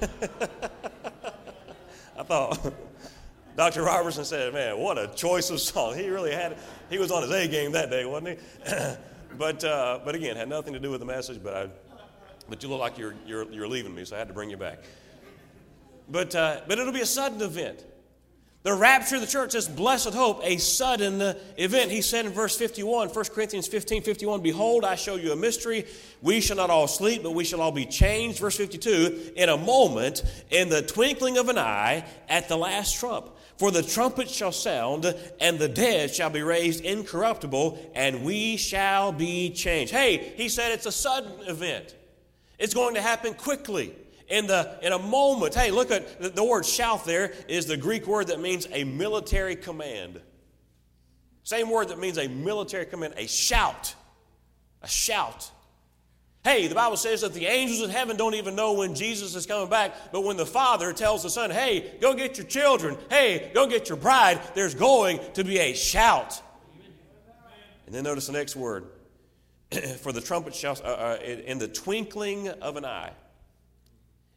I 2.18 2.22
thought. 2.22 2.72
Dr. 3.58 3.82
Roberson 3.82 4.24
said, 4.24 4.54
Man, 4.54 4.78
what 4.78 4.98
a 4.98 5.08
choice 5.08 5.50
of 5.50 5.58
song. 5.58 5.96
He 5.96 6.08
really 6.08 6.30
had, 6.30 6.56
he 6.88 6.96
was 6.96 7.10
on 7.10 7.22
his 7.22 7.32
A 7.32 7.48
game 7.48 7.72
that 7.72 7.90
day, 7.90 8.04
wasn't 8.04 8.38
he? 8.38 8.72
but, 9.36 9.64
uh, 9.64 9.98
but 10.04 10.14
again, 10.14 10.36
had 10.36 10.48
nothing 10.48 10.74
to 10.74 10.78
do 10.78 10.92
with 10.92 11.00
the 11.00 11.06
message, 11.06 11.42
but, 11.42 11.56
I, 11.56 11.68
but 12.48 12.62
you 12.62 12.68
look 12.68 12.78
like 12.78 12.96
you're, 12.98 13.16
you're, 13.26 13.50
you're 13.50 13.66
leaving 13.66 13.92
me, 13.92 14.04
so 14.04 14.14
I 14.14 14.20
had 14.20 14.28
to 14.28 14.34
bring 14.34 14.48
you 14.48 14.56
back. 14.56 14.84
But, 16.08 16.36
uh, 16.36 16.60
but 16.68 16.78
it'll 16.78 16.92
be 16.92 17.00
a 17.00 17.06
sudden 17.06 17.42
event. 17.42 17.84
The 18.62 18.74
rapture 18.74 19.16
of 19.16 19.22
the 19.22 19.26
church 19.26 19.56
is 19.56 19.66
blessed 19.66 20.14
hope, 20.14 20.40
a 20.44 20.58
sudden 20.58 21.20
event. 21.56 21.90
He 21.90 22.00
said 22.00 22.26
in 22.26 22.32
verse 22.32 22.56
51, 22.56 23.08
1 23.08 23.24
Corinthians 23.24 23.66
15 23.66 24.02
51, 24.02 24.40
Behold, 24.40 24.84
I 24.84 24.94
show 24.94 25.16
you 25.16 25.32
a 25.32 25.36
mystery. 25.36 25.84
We 26.22 26.40
shall 26.40 26.56
not 26.58 26.70
all 26.70 26.86
sleep, 26.86 27.24
but 27.24 27.32
we 27.32 27.42
shall 27.42 27.60
all 27.60 27.72
be 27.72 27.86
changed. 27.86 28.38
Verse 28.38 28.56
52, 28.56 29.32
in 29.34 29.48
a 29.48 29.56
moment, 29.56 30.22
in 30.50 30.68
the 30.68 30.82
twinkling 30.82 31.38
of 31.38 31.48
an 31.48 31.58
eye, 31.58 32.04
at 32.28 32.48
the 32.48 32.56
last 32.56 32.94
trump. 32.96 33.30
For 33.58 33.72
the 33.72 33.82
trumpet 33.82 34.30
shall 34.30 34.52
sound, 34.52 35.12
and 35.40 35.58
the 35.58 35.68
dead 35.68 36.14
shall 36.14 36.30
be 36.30 36.42
raised 36.42 36.84
incorruptible, 36.84 37.90
and 37.92 38.22
we 38.22 38.56
shall 38.56 39.10
be 39.10 39.50
changed. 39.50 39.92
Hey, 39.92 40.32
he 40.36 40.48
said 40.48 40.70
it's 40.70 40.86
a 40.86 40.92
sudden 40.92 41.32
event. 41.48 41.96
It's 42.58 42.72
going 42.72 42.94
to 42.94 43.00
happen 43.00 43.34
quickly. 43.34 43.94
In, 44.28 44.46
the, 44.46 44.78
in 44.82 44.92
a 44.92 44.98
moment, 44.98 45.54
hey, 45.54 45.70
look 45.70 45.90
at 45.90 46.20
the, 46.20 46.28
the 46.28 46.44
word 46.44 46.66
shout 46.66 47.04
there 47.04 47.32
is 47.48 47.66
the 47.66 47.76
Greek 47.76 48.06
word 48.06 48.28
that 48.28 48.40
means 48.40 48.68
a 48.70 48.84
military 48.84 49.56
command. 49.56 50.20
Same 51.42 51.70
word 51.70 51.88
that 51.88 51.98
means 51.98 52.18
a 52.18 52.28
military 52.28 52.84
command, 52.86 53.14
a 53.16 53.26
shout. 53.26 53.94
A 54.82 54.88
shout. 54.88 55.50
Hey, 56.48 56.66
the 56.66 56.74
Bible 56.74 56.96
says 56.96 57.20
that 57.20 57.34
the 57.34 57.44
angels 57.44 57.82
in 57.82 57.90
heaven 57.90 58.16
don't 58.16 58.34
even 58.34 58.56
know 58.56 58.72
when 58.72 58.94
Jesus 58.94 59.34
is 59.34 59.44
coming 59.44 59.68
back, 59.68 59.92
but 60.12 60.24
when 60.24 60.38
the 60.38 60.46
Father 60.46 60.94
tells 60.94 61.22
the 61.22 61.28
Son, 61.28 61.50
hey, 61.50 61.92
go 62.00 62.14
get 62.14 62.38
your 62.38 62.46
children, 62.46 62.96
hey, 63.10 63.50
go 63.52 63.66
get 63.66 63.90
your 63.90 63.98
bride, 63.98 64.40
there's 64.54 64.74
going 64.74 65.20
to 65.34 65.44
be 65.44 65.58
a 65.58 65.74
shout. 65.74 66.40
And 67.84 67.94
then 67.94 68.02
notice 68.02 68.28
the 68.28 68.32
next 68.32 68.56
word 68.56 68.86
for 70.00 70.10
the 70.10 70.22
trumpet 70.22 70.54
shall, 70.54 70.78
uh, 70.82 70.86
uh, 70.86 71.18
in 71.22 71.58
the 71.58 71.68
twinkling 71.68 72.48
of 72.48 72.78
an 72.78 72.86
eye. 72.86 73.12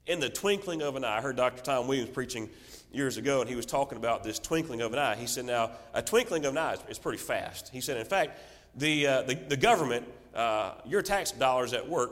In 0.06 0.20
the 0.20 0.30
twinkling 0.30 0.82
of 0.82 0.98
an 0.98 1.06
eye. 1.06 1.20
I 1.20 1.22
heard 1.22 1.38
Dr. 1.38 1.64
Tom 1.64 1.88
Williams 1.88 2.10
preaching 2.10 2.50
years 2.92 3.16
ago, 3.16 3.40
and 3.40 3.50
he 3.50 3.56
was 3.56 3.66
talking 3.66 3.98
about 3.98 4.26
this 4.26 4.38
twinkling 4.38 4.82
of 4.82 4.92
an 4.92 5.00
eye. 5.00 5.16
He 5.16 5.28
said, 5.28 5.46
Now, 5.46 5.72
a 5.94 6.02
twinkling 6.02 6.44
of 6.44 6.52
an 6.52 6.58
eye 6.58 6.74
is, 6.74 6.80
is 6.90 7.00
pretty 7.00 7.20
fast. 7.20 7.70
He 7.70 7.80
said, 7.80 7.96
In 7.96 8.06
fact, 8.06 8.38
the, 8.76 9.08
uh, 9.08 9.22
the, 9.22 9.36
the 9.36 9.56
government 9.56 10.06
uh, 10.36 10.74
your 10.86 11.02
tax 11.02 11.32
dollars 11.32 11.74
at 11.74 11.88
work, 11.88 12.12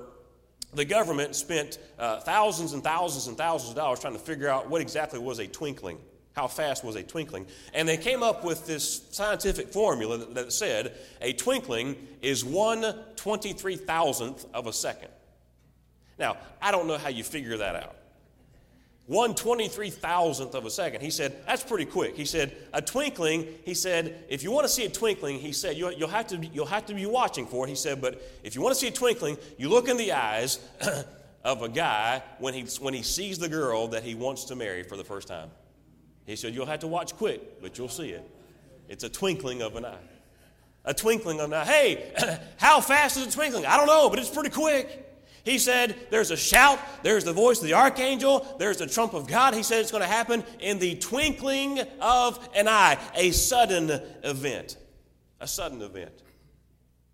the 0.73 0.85
government 0.85 1.35
spent 1.35 1.79
uh, 1.97 2.19
thousands 2.19 2.73
and 2.73 2.83
thousands 2.83 3.27
and 3.27 3.37
thousands 3.37 3.71
of 3.71 3.75
dollars 3.75 3.99
trying 3.99 4.13
to 4.13 4.19
figure 4.19 4.47
out 4.47 4.69
what 4.69 4.81
exactly 4.81 5.19
was 5.19 5.39
a 5.39 5.47
twinkling. 5.47 5.97
How 6.33 6.47
fast 6.47 6.83
was 6.83 6.95
a 6.95 7.03
twinkling? 7.03 7.47
And 7.73 7.89
they 7.89 7.97
came 7.97 8.21
up 8.23 8.45
with 8.45 8.67
this 8.67 9.01
scientific 9.11 9.73
formula 9.73 10.19
that, 10.19 10.35
that 10.35 10.53
said 10.53 10.95
a 11.21 11.33
twinkling 11.33 11.95
is 12.21 12.45
one 12.45 12.95
twenty-three 13.15 13.77
thousandth 13.77 14.45
of 14.53 14.67
a 14.67 14.73
second. 14.73 15.09
Now, 16.17 16.37
I 16.61 16.71
don't 16.71 16.87
know 16.87 16.97
how 16.97 17.09
you 17.09 17.23
figure 17.23 17.57
that 17.57 17.75
out. 17.75 17.95
One 19.09 19.33
twenty 19.33 19.67
three 19.67 19.89
thousandth 19.89 20.53
of 20.53 20.67
a 20.67 20.69
second. 20.69 21.01
He 21.01 21.09
said, 21.09 21.35
that's 21.47 21.63
pretty 21.63 21.85
quick. 21.85 22.15
He 22.15 22.25
said, 22.25 22.55
a 22.73 22.79
twinkling, 22.79 23.47
he 23.65 23.73
said, 23.73 24.23
if 24.29 24.43
you 24.43 24.51
want 24.51 24.67
to 24.67 24.71
see 24.71 24.85
a 24.85 24.89
twinkling, 24.89 25.39
he 25.39 25.51
said, 25.51 25.75
you'll, 25.77 25.91
you'll, 25.91 26.09
have 26.09 26.27
to, 26.27 26.37
you'll 26.37 26.67
have 26.67 26.85
to 26.85 26.93
be 26.93 27.07
watching 27.07 27.47
for 27.47 27.65
it. 27.65 27.69
He 27.69 27.75
said, 27.75 28.01
but 28.01 28.21
if 28.43 28.53
you 28.53 28.61
want 28.61 28.75
to 28.75 28.79
see 28.79 28.87
a 28.87 28.91
twinkling, 28.91 29.39
you 29.57 29.67
look 29.67 29.89
in 29.89 29.97
the 29.97 30.11
eyes 30.11 30.59
of 31.43 31.63
a 31.63 31.69
guy 31.69 32.21
when 32.37 32.53
he, 32.53 32.67
when 32.81 32.93
he 32.93 33.01
sees 33.01 33.39
the 33.39 33.49
girl 33.49 33.87
that 33.87 34.03
he 34.03 34.13
wants 34.13 34.43
to 34.45 34.55
marry 34.55 34.83
for 34.83 34.95
the 34.95 35.03
first 35.03 35.27
time. 35.27 35.49
He 36.27 36.35
said, 36.35 36.53
you'll 36.53 36.67
have 36.67 36.81
to 36.81 36.87
watch 36.87 37.15
quick, 37.15 37.63
but 37.63 37.79
you'll 37.79 37.89
see 37.89 38.11
it. 38.11 38.29
It's 38.89 39.03
a 39.03 39.09
twinkling 39.09 39.63
of 39.63 39.75
an 39.75 39.85
eye. 39.85 39.97
A 40.85 40.93
twinkling 40.93 41.39
of 41.39 41.45
an 41.45 41.53
eye. 41.55 41.65
Hey, 41.65 42.39
how 42.57 42.79
fast 42.79 43.17
is 43.17 43.25
it 43.25 43.31
twinkling? 43.31 43.65
I 43.65 43.75
don't 43.75 43.87
know, 43.87 44.07
but 44.11 44.19
it's 44.19 44.29
pretty 44.29 44.51
quick. 44.51 45.08
He 45.43 45.57
said 45.57 45.95
there's 46.09 46.31
a 46.31 46.37
shout, 46.37 46.79
there's 47.03 47.23
the 47.23 47.33
voice 47.33 47.59
of 47.59 47.65
the 47.65 47.73
archangel, 47.73 48.45
there's 48.59 48.77
the 48.77 48.87
trump 48.87 49.13
of 49.13 49.27
God. 49.27 49.53
He 49.53 49.63
said 49.63 49.79
it's 49.79 49.91
going 49.91 50.03
to 50.03 50.07
happen 50.07 50.43
in 50.59 50.79
the 50.79 50.95
twinkling 50.95 51.79
of 52.01 52.49
an 52.55 52.67
eye, 52.67 52.97
a 53.15 53.31
sudden 53.31 53.89
event. 54.23 54.77
A 55.39 55.47
sudden 55.47 55.81
event. 55.81 56.11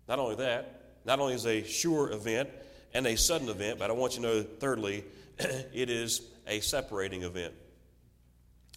Not 0.08 0.18
only 0.18 0.36
that, 0.36 0.82
not 1.04 1.20
only 1.20 1.34
is 1.34 1.46
a 1.46 1.62
sure 1.62 2.10
event 2.10 2.48
and 2.94 3.06
a 3.06 3.16
sudden 3.16 3.48
event, 3.48 3.78
but 3.78 3.90
I 3.90 3.92
want 3.92 4.16
you 4.16 4.22
to 4.22 4.28
know, 4.28 4.42
thirdly, 4.42 5.04
it 5.38 5.90
is 5.90 6.22
a 6.46 6.60
separating 6.60 7.22
event. 7.22 7.54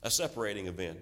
A 0.03 0.12
separating 0.12 0.67
event. 0.67 0.99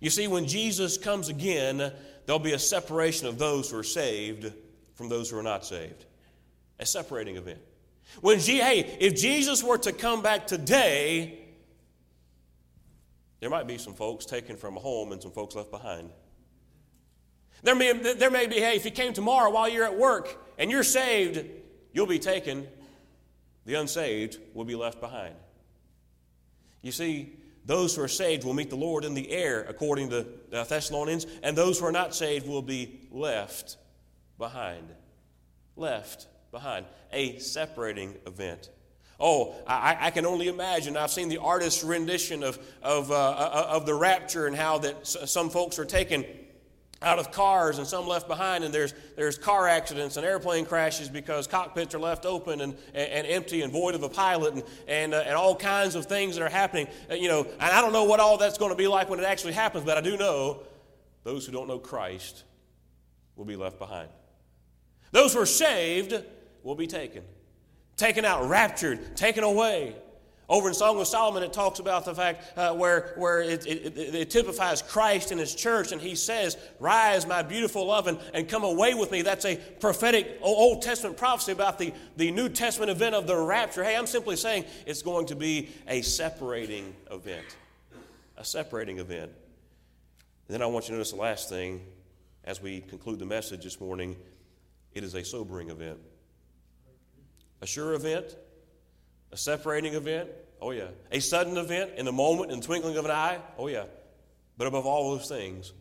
You 0.00 0.10
see, 0.10 0.28
when 0.28 0.46
Jesus 0.46 0.98
comes 0.98 1.28
again, 1.28 1.92
there'll 2.26 2.38
be 2.38 2.52
a 2.52 2.58
separation 2.58 3.26
of 3.26 3.38
those 3.38 3.70
who 3.70 3.78
are 3.78 3.84
saved 3.84 4.52
from 4.94 5.08
those 5.08 5.30
who 5.30 5.38
are 5.38 5.42
not 5.42 5.64
saved 5.64 6.04
a 6.78 6.86
separating 6.86 7.36
event. 7.36 7.60
When, 8.20 8.38
G- 8.38 8.58
hey, 8.58 8.96
if 9.00 9.16
Jesus 9.16 9.62
were 9.62 9.78
to 9.78 9.92
come 9.92 10.22
back 10.22 10.46
today, 10.46 11.40
there 13.40 13.50
might 13.50 13.66
be 13.66 13.78
some 13.78 13.94
folks 13.94 14.24
taken 14.24 14.56
from 14.56 14.76
home 14.76 15.12
and 15.12 15.20
some 15.20 15.32
folks 15.32 15.54
left 15.54 15.70
behind. 15.70 16.10
There 17.62 17.74
may, 17.74 17.92
there 17.92 18.30
may 18.30 18.46
be, 18.46 18.56
hey, 18.56 18.76
if 18.76 18.84
he 18.84 18.90
came 18.90 19.12
tomorrow 19.12 19.50
while 19.50 19.68
you're 19.68 19.84
at 19.84 19.96
work 19.96 20.36
and 20.58 20.70
you're 20.70 20.84
saved, 20.84 21.44
you'll 21.92 22.06
be 22.06 22.18
taken. 22.18 22.66
The 23.64 23.74
unsaved 23.74 24.38
will 24.54 24.64
be 24.64 24.76
left 24.76 25.00
behind. 25.00 25.34
You 26.82 26.92
see, 26.92 27.32
those 27.64 27.96
who 27.96 28.02
are 28.02 28.08
saved 28.08 28.44
will 28.44 28.54
meet 28.54 28.70
the 28.70 28.76
Lord 28.76 29.04
in 29.04 29.14
the 29.14 29.28
air, 29.30 29.66
according 29.68 30.10
to 30.10 30.26
Thessalonians, 30.50 31.26
and 31.42 31.56
those 31.56 31.80
who 31.80 31.86
are 31.86 31.92
not 31.92 32.14
saved 32.14 32.46
will 32.46 32.62
be 32.62 33.00
left 33.10 33.76
behind. 34.38 34.88
Left 35.74 36.28
behind 36.56 36.86
a 37.12 37.38
separating 37.38 38.14
event. 38.26 38.70
Oh, 39.20 39.54
I, 39.66 39.98
I, 40.00 40.10
can 40.10 40.24
only 40.24 40.48
imagine. 40.48 40.96
I've 40.96 41.10
seen 41.10 41.28
the 41.28 41.36
artist's 41.36 41.84
rendition 41.84 42.42
of, 42.42 42.58
of, 42.82 43.10
uh, 43.10 43.14
uh, 43.14 43.66
of 43.72 43.84
the 43.84 43.92
rapture 43.92 44.46
and 44.46 44.56
how 44.56 44.78
that 44.78 45.06
some 45.06 45.50
folks 45.50 45.78
are 45.78 45.84
taken 45.84 46.24
out 47.02 47.18
of 47.18 47.30
cars 47.30 47.76
and 47.76 47.86
some 47.86 48.06
left 48.06 48.26
behind, 48.26 48.64
and 48.64 48.72
there's, 48.72 48.94
there's 49.16 49.36
car 49.36 49.68
accidents 49.68 50.16
and 50.16 50.24
airplane 50.24 50.64
crashes 50.64 51.10
because 51.10 51.46
cockpits 51.46 51.94
are 51.94 51.98
left 51.98 52.24
open 52.24 52.62
and, 52.62 52.74
and, 52.94 53.10
and 53.10 53.26
empty 53.26 53.60
and 53.60 53.70
void 53.70 53.94
of 53.94 54.02
a 54.02 54.08
pilot 54.08 54.54
and, 54.54 54.62
and, 54.88 55.12
uh, 55.12 55.24
and 55.26 55.34
all 55.34 55.54
kinds 55.54 55.94
of 55.94 56.06
things 56.06 56.36
that 56.36 56.42
are 56.42 56.48
happening. 56.48 56.86
Uh, 57.10 57.14
you 57.16 57.28
know, 57.28 57.44
and 57.44 57.70
I 57.70 57.82
don't 57.82 57.92
know 57.92 58.04
what 58.04 58.18
all 58.18 58.38
that's 58.38 58.56
going 58.56 58.70
to 58.70 58.78
be 58.78 58.88
like 58.88 59.10
when 59.10 59.18
it 59.18 59.26
actually 59.26 59.52
happens, 59.52 59.84
but 59.84 59.98
I 59.98 60.00
do 60.00 60.16
know 60.16 60.62
those 61.22 61.44
who 61.44 61.52
don't 61.52 61.68
know 61.68 61.78
Christ 61.78 62.44
will 63.34 63.44
be 63.44 63.56
left 63.56 63.78
behind. 63.78 64.08
Those 65.12 65.34
who 65.34 65.40
are 65.40 65.46
saved 65.46 66.22
will 66.66 66.74
be 66.74 66.88
taken. 66.88 67.22
Taken 67.96 68.24
out, 68.24 68.48
raptured, 68.48 69.16
taken 69.16 69.44
away. 69.44 69.94
Over 70.48 70.68
in 70.68 70.74
Song 70.74 71.00
of 71.00 71.06
Solomon, 71.06 71.42
it 71.42 71.52
talks 71.52 71.78
about 71.78 72.04
the 72.04 72.14
fact 72.14 72.56
uh, 72.58 72.74
where, 72.74 73.14
where 73.16 73.40
it, 73.40 73.66
it, 73.66 73.96
it, 73.96 74.30
typifies 74.30 74.82
Christ 74.82 75.30
and 75.30 75.40
his 75.40 75.54
church, 75.54 75.92
and 75.92 76.00
he 76.00 76.14
says, 76.14 76.56
Rise, 76.78 77.26
my 77.26 77.42
beautiful 77.42 77.86
love, 77.86 78.06
and, 78.06 78.18
and 78.34 78.48
come 78.48 78.62
away 78.62 78.94
with 78.94 79.10
me. 79.10 79.22
That's 79.22 79.44
a 79.44 79.56
prophetic 79.56 80.38
Old 80.40 80.82
Testament 80.82 81.16
prophecy 81.16 81.52
about 81.52 81.78
the, 81.78 81.92
the 82.16 82.30
New 82.30 82.48
Testament 82.48 82.90
event 82.90 83.14
of 83.14 83.26
the 83.26 83.36
rapture. 83.36 83.82
Hey, 83.82 83.96
I'm 83.96 84.06
simply 84.06 84.36
saying 84.36 84.66
it's 84.86 85.02
going 85.02 85.26
to 85.26 85.36
be 85.36 85.70
a 85.88 86.02
separating 86.02 86.94
event. 87.10 87.46
A 88.36 88.44
separating 88.44 88.98
event. 88.98 89.32
And 90.48 90.54
then 90.54 90.62
I 90.62 90.66
want 90.66 90.86
you 90.86 90.90
to 90.90 90.94
notice 90.94 91.12
the 91.12 91.16
last 91.16 91.48
thing 91.48 91.80
as 92.44 92.60
we 92.60 92.82
conclude 92.82 93.18
the 93.18 93.26
message 93.26 93.64
this 93.64 93.80
morning 93.80 94.16
it 94.94 95.04
is 95.04 95.14
a 95.14 95.24
sobering 95.24 95.70
event. 95.70 95.98
A 97.66 97.68
sure 97.68 97.94
event, 97.94 98.36
a 99.32 99.36
separating 99.36 99.94
event, 99.94 100.30
oh 100.62 100.70
yeah. 100.70 100.86
A 101.10 101.18
sudden 101.18 101.56
event 101.56 101.94
in 101.96 102.06
a 102.06 102.12
moment, 102.12 102.52
in 102.52 102.60
the 102.60 102.64
twinkling 102.64 102.96
of 102.96 103.04
an 103.04 103.10
eye, 103.10 103.40
oh 103.58 103.66
yeah. 103.66 103.86
But 104.56 104.68
above 104.68 104.86
all 104.86 105.16
those 105.16 105.26
things, 105.26 105.72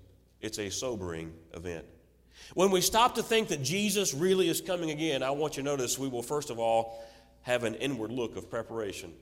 it's 0.42 0.58
a 0.58 0.72
sobering 0.72 1.32
event. 1.54 1.86
When 2.56 2.72
we 2.72 2.82
stop 2.82 3.14
to 3.16 3.22
think 3.24 3.50
that 3.50 3.62
Jesus 3.62 4.16
really 4.16 4.50
is 4.50 4.62
coming 4.62 4.90
again, 4.90 5.22
I 5.22 5.30
want 5.30 5.58
you 5.58 5.64
to 5.64 5.70
notice 5.70 6.00
we 6.00 6.08
will 6.08 6.24
first 6.24 6.50
of 6.50 6.58
all 6.58 7.06
have 7.44 7.64
an 7.64 7.76
inward 7.76 8.10
look 8.12 8.36
of 8.36 8.50
preparation. 8.50 9.14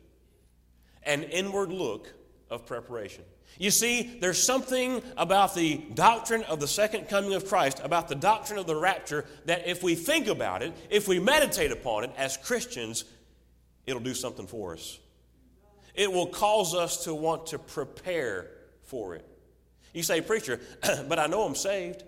An 1.05 1.23
inward 1.23 1.69
look 1.69 2.13
of 2.53 2.65
preparation. 2.65 3.23
You 3.57 3.71
see, 3.71 4.17
there's 4.19 4.41
something 4.41 5.01
about 5.17 5.53
the 5.53 5.77
doctrine 5.93 6.43
of 6.43 6.59
the 6.59 6.67
second 6.67 7.09
coming 7.09 7.33
of 7.33 7.47
Christ, 7.47 7.81
about 7.83 8.07
the 8.07 8.15
doctrine 8.15 8.57
of 8.57 8.67
the 8.67 8.75
rapture, 8.75 9.25
that 9.45 9.67
if 9.67 9.83
we 9.83 9.95
think 9.95 10.27
about 10.27 10.63
it, 10.63 10.73
if 10.89 11.07
we 11.07 11.19
meditate 11.19 11.71
upon 11.71 12.03
it 12.03 12.11
as 12.17 12.37
Christians, 12.37 13.05
it'll 13.85 14.01
do 14.01 14.13
something 14.13 14.47
for 14.47 14.73
us. 14.73 14.99
It 15.93 16.11
will 16.11 16.27
cause 16.27 16.73
us 16.73 17.03
to 17.03 17.13
want 17.13 17.47
to 17.47 17.59
prepare 17.59 18.47
for 18.83 19.15
it. 19.15 19.27
You 19.93 20.01
say, 20.01 20.21
Preacher, 20.21 20.59
but 21.07 21.19
I 21.19 21.27
know 21.27 21.43
I'm 21.43 21.55
saved. 21.55 22.03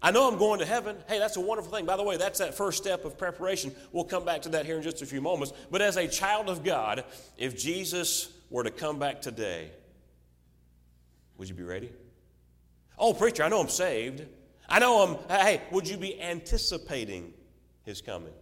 I 0.00 0.10
know 0.10 0.28
I'm 0.28 0.38
going 0.38 0.60
to 0.60 0.66
heaven. 0.66 0.96
Hey, 1.08 1.18
that's 1.18 1.36
a 1.36 1.40
wonderful 1.40 1.72
thing. 1.72 1.84
By 1.84 1.96
the 1.96 2.04
way, 2.04 2.16
that's 2.16 2.38
that 2.38 2.54
first 2.54 2.78
step 2.78 3.04
of 3.04 3.18
preparation. 3.18 3.74
We'll 3.92 4.04
come 4.04 4.24
back 4.24 4.42
to 4.42 4.48
that 4.50 4.64
here 4.64 4.76
in 4.76 4.82
just 4.82 5.02
a 5.02 5.06
few 5.06 5.20
moments. 5.20 5.52
But 5.70 5.82
as 5.82 5.96
a 5.96 6.06
child 6.06 6.48
of 6.48 6.62
God, 6.62 7.04
if 7.36 7.58
Jesus 7.58 8.32
were 8.50 8.62
to 8.62 8.70
come 8.70 8.98
back 8.98 9.20
today, 9.20 9.70
would 11.38 11.48
you 11.48 11.54
be 11.54 11.62
ready? 11.62 11.90
Oh, 12.98 13.14
preacher, 13.14 13.44
I 13.44 13.48
know 13.48 13.60
I'm 13.60 13.68
saved. 13.68 14.26
I 14.68 14.80
know 14.80 15.02
I'm, 15.28 15.38
hey, 15.38 15.62
would 15.70 15.88
you 15.88 15.96
be 15.96 16.20
anticipating 16.20 17.32
his 17.84 18.02
coming? 18.02 18.34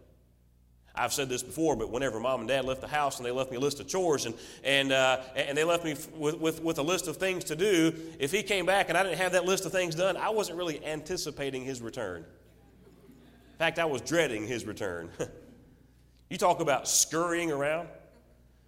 I've 0.93 1.13
said 1.13 1.29
this 1.29 1.43
before, 1.43 1.75
but 1.75 1.91
whenever 1.91 2.19
mom 2.19 2.39
and 2.39 2.49
dad 2.49 2.65
left 2.65 2.81
the 2.81 2.87
house 2.87 3.17
and 3.17 3.25
they 3.25 3.31
left 3.31 3.51
me 3.51 3.57
a 3.57 3.59
list 3.59 3.79
of 3.79 3.87
chores 3.87 4.25
and, 4.25 4.33
and, 4.63 4.91
uh, 4.91 5.21
and 5.35 5.55
they 5.55 5.63
left 5.63 5.85
me 5.85 5.95
with, 6.15 6.39
with, 6.39 6.61
with 6.61 6.79
a 6.79 6.83
list 6.83 7.07
of 7.07 7.17
things 7.17 7.43
to 7.45 7.55
do, 7.55 7.93
if 8.19 8.31
he 8.31 8.41
came 8.41 8.65
back 8.65 8.89
and 8.89 8.97
I 8.97 9.03
didn't 9.03 9.19
have 9.19 9.33
that 9.33 9.45
list 9.45 9.65
of 9.65 9.71
things 9.71 9.93
done, 9.93 10.17
I 10.17 10.29
wasn't 10.29 10.57
really 10.57 10.83
anticipating 10.83 11.63
his 11.63 11.81
return. 11.81 12.25
In 12.25 13.57
fact, 13.59 13.79
I 13.79 13.85
was 13.85 14.01
dreading 14.01 14.47
his 14.47 14.65
return. 14.65 15.09
you 16.29 16.37
talk 16.37 16.59
about 16.59 16.87
scurrying 16.87 17.51
around, 17.51 17.89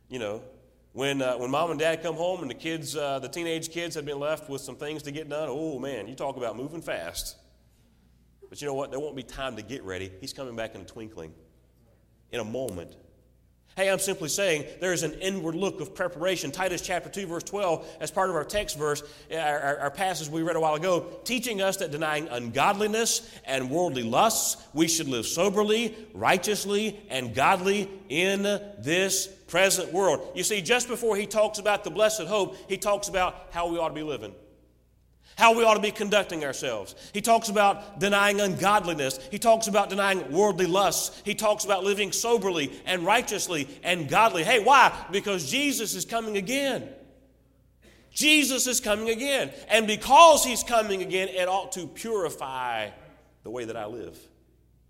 you 0.08 0.20
know, 0.20 0.42
when, 0.93 1.21
uh, 1.21 1.38
when 1.38 1.52
mom 1.52 1.71
and 1.71 1.80
dad 1.80 2.02
come 2.02 2.15
home 2.15 2.41
and 2.41 2.49
the 2.49 2.56
kids, 2.56 2.95
uh, 2.95 3.19
the 3.19 3.30
teenage 3.30 3.71
kids 3.71 3.95
have 3.95 4.06
been 4.06 4.19
left 4.19 4.49
with 4.49 4.62
some 4.62 4.75
things 4.75 5.04
to 5.04 5.12
get 5.12 5.30
done, 5.30 5.47
oh 5.49 5.80
man, 5.80 6.08
you 6.08 6.15
talk 6.15 6.38
about 6.38 6.58
moving 6.58 6.82
fast. 6.82 7.38
But 8.49 8.62
you 8.62 8.67
know 8.67 8.73
what? 8.73 8.89
There 8.89 8.99
won't 8.99 9.15
be 9.15 9.23
time 9.23 9.56
to 9.58 9.62
get 9.62 9.84
ready. 9.84 10.12
He's 10.19 10.34
coming 10.34 10.56
back 10.56 10.73
in 10.73 10.82
a 10.82 10.86
twinkling, 10.86 11.34
in 12.32 12.39
a 12.39 12.43
moment. 12.43 12.95
Hey, 13.75 13.89
I'm 13.89 13.99
simply 13.99 14.27
saying 14.27 14.65
there's 14.82 15.03
an 15.03 15.13
inward 15.21 15.55
look 15.55 15.79
of 15.79 15.95
preparation. 15.95 16.51
Titus 16.51 16.82
chapter 16.82 17.10
2, 17.10 17.27
verse 17.27 17.43
12, 17.43 17.88
as 18.01 18.12
part 18.12 18.29
of 18.29 18.36
our 18.36 18.43
text 18.43 18.77
verse, 18.77 19.03
eh, 19.32 19.39
our, 19.39 19.60
our, 19.60 19.77
our, 19.79 19.91
passage 19.91 20.27
we 20.27 20.41
read 20.41 20.58
a 20.58 20.60
while 20.60 20.75
ago, 20.75 21.08
teaching 21.23 21.62
us 21.62 21.77
that 21.77 21.89
denying 21.89 22.27
ungodliness 22.27 23.29
and 23.45 23.69
worldly 23.69 24.03
lusts, 24.03 24.62
we 24.73 24.88
should 24.88 25.08
live 25.08 25.25
soberly, 25.25 25.95
righteously, 26.13 26.99
and 27.10 27.34
godly 27.34 27.89
in 28.10 28.43
this 28.79 29.27
present 29.47 29.93
world. 29.93 30.27
You 30.36 30.43
see, 30.43 30.62
just 30.62 30.89
before 30.89 31.15
he 31.15 31.25
talks 31.25 31.58
about 31.58 31.86
the 31.86 31.91
blessed 31.91 32.23
hope, 32.23 32.58
he 32.67 32.77
talks 32.77 33.08
about 33.08 33.47
how 33.51 33.69
we 33.69 33.77
ought 33.77 33.89
to 33.89 33.95
be 33.95 34.03
living 34.03 34.34
how 35.39 35.56
we 35.56 35.63
ought 35.63 35.75
to 35.75 35.80
be 35.80 35.89
conducting 35.89 36.43
ourselves. 36.43 36.95
He 37.13 37.21
talks 37.21 37.47
about 37.47 37.97
denying 37.97 38.41
ungodliness. 38.41 39.19
He 39.32 39.39
talks 39.39 39.67
about 39.67 39.89
denying 39.89 40.30
worldly 40.34 40.65
lusts. 40.65 41.21
He 41.23 41.34
talks 41.34 41.63
about 41.63 41.86
living 41.86 42.12
soberly 42.12 42.73
and 42.86 43.06
righteously 43.06 43.69
and 43.82 44.10
godly. 44.10 44.43
Hey, 44.43 44.62
why? 44.62 44.93
Because 45.12 45.49
Jesus 45.49 45.95
is 45.95 46.04
coming 46.04 46.36
again. 46.36 46.89
Jesus 48.12 48.67
is 48.67 48.82
coming 48.82 49.10
again. 49.10 49.54
And 49.69 49.88
because 49.88 50.43
he's 50.43 50.62
coming 50.62 51.02
again, 51.02 51.30
it 51.30 51.47
ought 51.47 51.71
to 51.71 51.88
purify 51.88 52.89
the 53.43 53.49
way 53.49 53.63
that 53.63 53.78
I 53.78 53.86
live. 53.86 54.19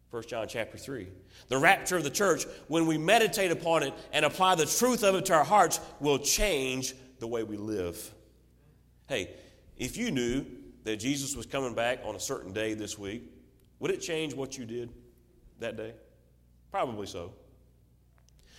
1 0.10 0.24
John 0.24 0.48
chapter 0.48 0.80
3. 0.80 1.08
The 1.50 1.60
rapture 1.60 1.98
of 1.98 2.04
the 2.04 2.10
church, 2.10 2.46
when 2.68 2.88
we 2.88 2.98
meditate 2.98 3.52
upon 3.52 3.84
it 3.84 3.94
and 4.12 4.26
apply 4.26 4.56
the 4.56 4.66
truth 4.66 5.04
of 5.04 5.14
it 5.14 5.26
to 5.26 5.36
our 5.36 5.44
hearts, 5.44 5.80
will 6.00 6.18
change 6.18 6.96
the 7.20 7.28
way 7.28 7.44
we 7.44 7.56
live. 7.56 8.12
Hey, 9.08 9.36
if 9.80 9.98
you 9.98 10.12
knew 10.12 10.46
that 10.84 10.98
Jesus 10.98 11.36
was 11.36 11.46
coming 11.46 11.74
back 11.74 12.02
on 12.04 12.16
a 12.16 12.20
certain 12.20 12.54
day 12.54 12.74
this 12.74 13.00
week, 13.00 13.24
would 13.80 13.92
it 13.92 14.02
change 14.02 14.34
what 14.34 14.58
you 14.58 14.66
did 14.66 14.90
that 15.60 15.78
day? 15.78 15.94
Probably 16.70 17.08
so. 17.08 17.34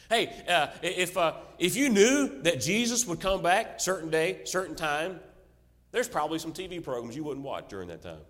Hey, 0.09 0.33
uh, 0.49 0.69
if, 0.83 1.17
uh, 1.17 1.35
if 1.59 1.77
you 1.77 1.89
knew 1.89 2.43
that 2.43 2.61
Jesus 2.61 3.07
would 3.07 3.21
come 3.21 3.43
back 3.43 3.81
certain 3.81 4.11
day, 4.11 4.41
certain 4.45 4.75
time, 4.75 5.21
there's 5.93 6.09
probably 6.09 6.41
some 6.41 6.53
TV 6.53 6.83
programs 6.83 7.15
you 7.15 7.23
wouldn't 7.23 7.45
watch 7.45 7.69
during 7.69 7.89
that 7.89 8.03
time. 8.03 8.21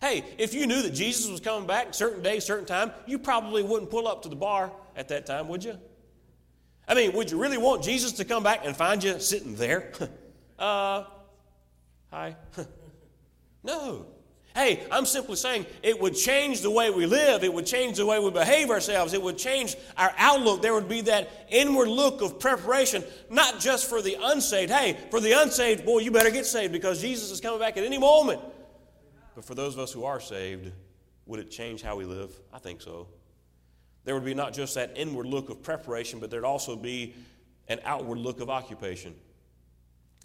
Hey, 0.00 0.24
if 0.38 0.54
you 0.54 0.66
knew 0.66 0.80
that 0.80 0.94
Jesus 0.94 1.30
was 1.30 1.40
coming 1.40 1.66
back 1.66 1.92
certain 1.92 2.22
day, 2.22 2.40
certain 2.40 2.64
time, 2.64 2.90
you 3.06 3.18
probably 3.18 3.62
wouldn't 3.62 3.90
pull 3.90 4.08
up 4.08 4.22
to 4.22 4.30
the 4.30 4.36
bar 4.36 4.72
at 4.96 5.08
that 5.08 5.26
time, 5.26 5.46
would 5.48 5.62
you? 5.62 5.78
I 6.88 6.94
mean, 6.94 7.12
would 7.12 7.30
you 7.30 7.40
really 7.40 7.58
want 7.58 7.82
Jesus 7.82 8.12
to 8.12 8.24
come 8.24 8.42
back 8.42 8.64
and 8.64 8.74
find 8.74 9.04
you 9.04 9.20
sitting 9.20 9.56
there? 9.56 9.92
uh, 10.58 11.04
hi. 12.10 12.36
no. 13.62 14.06
Hey, 14.54 14.84
I'm 14.90 15.06
simply 15.06 15.36
saying 15.36 15.64
it 15.82 16.00
would 16.00 16.16
change 16.16 16.60
the 16.60 16.70
way 16.70 16.90
we 16.90 17.06
live. 17.06 17.44
It 17.44 17.54
would 17.54 17.66
change 17.66 17.98
the 17.98 18.06
way 18.06 18.18
we 18.18 18.30
behave 18.30 18.70
ourselves. 18.70 19.14
It 19.14 19.22
would 19.22 19.38
change 19.38 19.76
our 19.96 20.12
outlook. 20.18 20.60
There 20.60 20.74
would 20.74 20.88
be 20.88 21.02
that 21.02 21.46
inward 21.50 21.88
look 21.88 22.20
of 22.20 22.40
preparation, 22.40 23.04
not 23.30 23.60
just 23.60 23.88
for 23.88 24.02
the 24.02 24.16
unsaved. 24.20 24.72
Hey, 24.72 24.98
for 25.10 25.20
the 25.20 25.32
unsaved, 25.40 25.84
boy, 25.84 26.00
you 26.00 26.10
better 26.10 26.30
get 26.30 26.46
saved 26.46 26.72
because 26.72 27.00
Jesus 27.00 27.30
is 27.30 27.40
coming 27.40 27.60
back 27.60 27.76
at 27.76 27.84
any 27.84 27.98
moment. 27.98 28.40
But 29.36 29.44
for 29.44 29.54
those 29.54 29.74
of 29.74 29.80
us 29.80 29.92
who 29.92 30.04
are 30.04 30.18
saved, 30.18 30.72
would 31.26 31.38
it 31.38 31.50
change 31.50 31.80
how 31.80 31.94
we 31.94 32.04
live? 32.04 32.32
I 32.52 32.58
think 32.58 32.82
so. 32.82 33.06
There 34.04 34.14
would 34.14 34.24
be 34.24 34.34
not 34.34 34.52
just 34.52 34.74
that 34.74 34.92
inward 34.96 35.26
look 35.26 35.48
of 35.48 35.62
preparation, 35.62 36.18
but 36.18 36.28
there'd 36.28 36.44
also 36.44 36.74
be 36.74 37.14
an 37.68 37.78
outward 37.84 38.18
look 38.18 38.40
of 38.40 38.50
occupation 38.50 39.14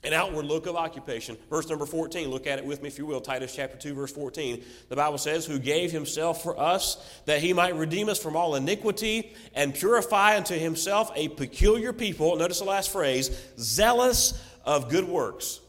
an 0.05 0.13
outward 0.13 0.45
look 0.45 0.67
of 0.67 0.75
occupation. 0.75 1.35
Verse 1.49 1.67
number 1.67 1.85
14, 1.85 2.29
look 2.29 2.45
at 2.45 2.59
it 2.59 2.65
with 2.65 2.81
me 2.81 2.87
if 2.87 2.97
you 2.97 3.05
will. 3.05 3.19
Titus 3.19 3.55
chapter 3.55 3.75
2, 3.75 3.93
verse 3.95 4.11
14. 4.11 4.63
The 4.89 4.95
Bible 4.95 5.17
says, 5.17 5.45
Who 5.45 5.57
gave 5.57 5.91
himself 5.91 6.43
for 6.43 6.57
us 6.59 7.21
that 7.25 7.41
he 7.41 7.53
might 7.53 7.75
redeem 7.75 8.07
us 8.07 8.21
from 8.21 8.35
all 8.35 8.55
iniquity 8.55 9.33
and 9.53 9.73
purify 9.73 10.37
unto 10.37 10.55
himself 10.55 11.11
a 11.15 11.29
peculiar 11.29 11.91
people. 11.91 12.35
Notice 12.35 12.59
the 12.59 12.65
last 12.65 12.91
phrase 12.91 13.31
zealous 13.57 14.39
of 14.63 14.89
good 14.89 15.07
works. 15.07 15.59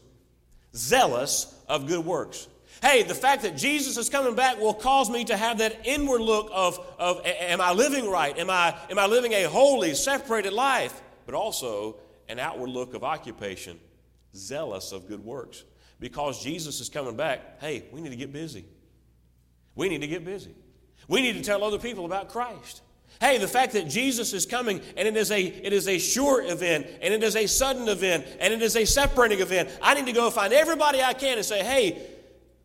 Zealous 0.75 1.53
of 1.67 1.87
good 1.87 2.05
works. 2.05 2.47
Hey, 2.81 3.01
the 3.01 3.15
fact 3.15 3.41
that 3.41 3.57
Jesus 3.57 3.97
is 3.97 4.07
coming 4.07 4.35
back 4.35 4.59
will 4.59 4.73
cause 4.73 5.09
me 5.09 5.25
to 5.25 5.35
have 5.35 5.57
that 5.57 5.87
inward 5.87 6.21
look 6.21 6.51
of, 6.53 6.79
of 6.99 7.21
am 7.25 7.59
I 7.59 7.73
living 7.73 8.07
right? 8.07 8.37
Am 8.37 8.51
I, 8.51 8.77
am 8.91 8.99
I 8.99 9.07
living 9.07 9.33
a 9.33 9.43
holy, 9.43 9.95
separated 9.95 10.53
life? 10.53 11.01
But 11.25 11.33
also 11.33 11.95
an 12.29 12.37
outward 12.37 12.69
look 12.69 12.93
of 12.93 13.03
occupation 13.03 13.79
zealous 14.35 14.91
of 14.91 15.07
good 15.07 15.23
works. 15.23 15.63
Because 15.99 16.43
Jesus 16.43 16.79
is 16.79 16.89
coming 16.89 17.15
back, 17.15 17.59
hey, 17.59 17.85
we 17.91 18.01
need 18.01 18.09
to 18.09 18.15
get 18.15 18.31
busy. 18.31 18.65
We 19.75 19.89
need 19.89 20.01
to 20.01 20.07
get 20.07 20.23
busy. 20.23 20.55
We 21.07 21.21
need 21.21 21.33
to 21.33 21.41
tell 21.41 21.63
other 21.63 21.79
people 21.79 22.05
about 22.05 22.29
Christ. 22.29 22.81
Hey, 23.19 23.37
the 23.39 23.47
fact 23.47 23.73
that 23.73 23.87
Jesus 23.87 24.33
is 24.33 24.45
coming 24.45 24.81
and 24.95 25.07
it 25.07 25.17
is 25.17 25.31
a 25.31 25.41
it 25.41 25.73
is 25.73 25.87
a 25.87 25.97
sure 25.97 26.43
event 26.43 26.85
and 27.01 27.13
it 27.13 27.23
is 27.23 27.35
a 27.35 27.47
sudden 27.47 27.87
event 27.87 28.27
and 28.39 28.53
it 28.53 28.61
is 28.61 28.75
a 28.75 28.85
separating 28.85 29.39
event. 29.39 29.69
I 29.81 29.95
need 29.95 30.05
to 30.05 30.11
go 30.11 30.29
find 30.29 30.53
everybody 30.53 31.01
I 31.01 31.13
can 31.13 31.37
and 31.37 31.45
say, 31.45 31.63
"Hey, 31.63 31.99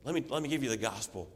let 0.05 0.15
me 0.15 0.25
let 0.29 0.43
me 0.43 0.49
give 0.49 0.63
you 0.63 0.69
the 0.69 0.77
gospel. 0.77 1.29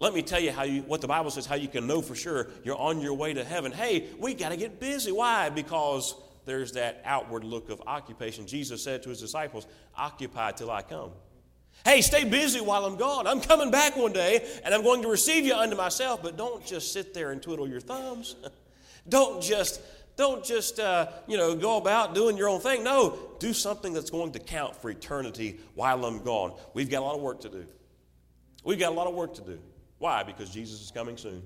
Let 0.00 0.12
me 0.12 0.22
tell 0.22 0.40
you 0.40 0.50
how 0.50 0.64
you 0.64 0.82
what 0.82 1.00
the 1.00 1.08
Bible 1.08 1.30
says 1.30 1.46
how 1.46 1.54
you 1.54 1.68
can 1.68 1.86
know 1.86 2.02
for 2.02 2.16
sure 2.16 2.48
you're 2.64 2.76
on 2.76 3.00
your 3.00 3.14
way 3.14 3.32
to 3.34 3.44
heaven. 3.44 3.70
Hey, 3.70 4.08
we 4.18 4.34
got 4.34 4.48
to 4.48 4.56
get 4.56 4.80
busy. 4.80 5.12
Why? 5.12 5.50
Because 5.50 6.14
there's 6.46 6.72
that 6.72 7.02
outward 7.04 7.44
look 7.44 7.70
of 7.70 7.82
occupation. 7.86 8.46
Jesus 8.46 8.82
said 8.82 9.02
to 9.04 9.08
his 9.08 9.20
disciples, 9.20 9.66
Occupy 9.96 10.52
till 10.52 10.70
I 10.70 10.82
come. 10.82 11.10
Hey, 11.84 12.00
stay 12.00 12.24
busy 12.24 12.60
while 12.60 12.84
I'm 12.84 12.96
gone. 12.96 13.26
I'm 13.26 13.40
coming 13.40 13.70
back 13.70 13.96
one 13.96 14.12
day 14.12 14.46
and 14.64 14.74
I'm 14.74 14.82
going 14.82 15.02
to 15.02 15.08
receive 15.08 15.44
you 15.44 15.54
unto 15.54 15.76
myself, 15.76 16.22
but 16.22 16.36
don't 16.36 16.64
just 16.64 16.92
sit 16.92 17.12
there 17.12 17.30
and 17.30 17.42
twiddle 17.42 17.68
your 17.68 17.80
thumbs. 17.80 18.36
don't 19.08 19.42
just 19.42 19.80
don't 20.16 20.44
just 20.44 20.78
uh, 20.78 21.08
you 21.26 21.36
know 21.36 21.54
go 21.54 21.76
about 21.76 22.14
doing 22.14 22.36
your 22.36 22.48
own 22.48 22.60
thing 22.60 22.84
no 22.84 23.18
do 23.38 23.52
something 23.52 23.92
that's 23.92 24.10
going 24.10 24.32
to 24.32 24.38
count 24.38 24.76
for 24.76 24.90
eternity 24.90 25.60
while 25.74 26.04
i'm 26.04 26.22
gone 26.22 26.54
we've 26.72 26.90
got 26.90 27.00
a 27.00 27.04
lot 27.04 27.16
of 27.16 27.20
work 27.20 27.40
to 27.40 27.48
do 27.48 27.66
we've 28.64 28.78
got 28.78 28.92
a 28.92 28.94
lot 28.94 29.06
of 29.06 29.14
work 29.14 29.34
to 29.34 29.42
do 29.42 29.58
why 29.98 30.22
because 30.22 30.50
jesus 30.50 30.80
is 30.80 30.90
coming 30.90 31.16
soon 31.16 31.42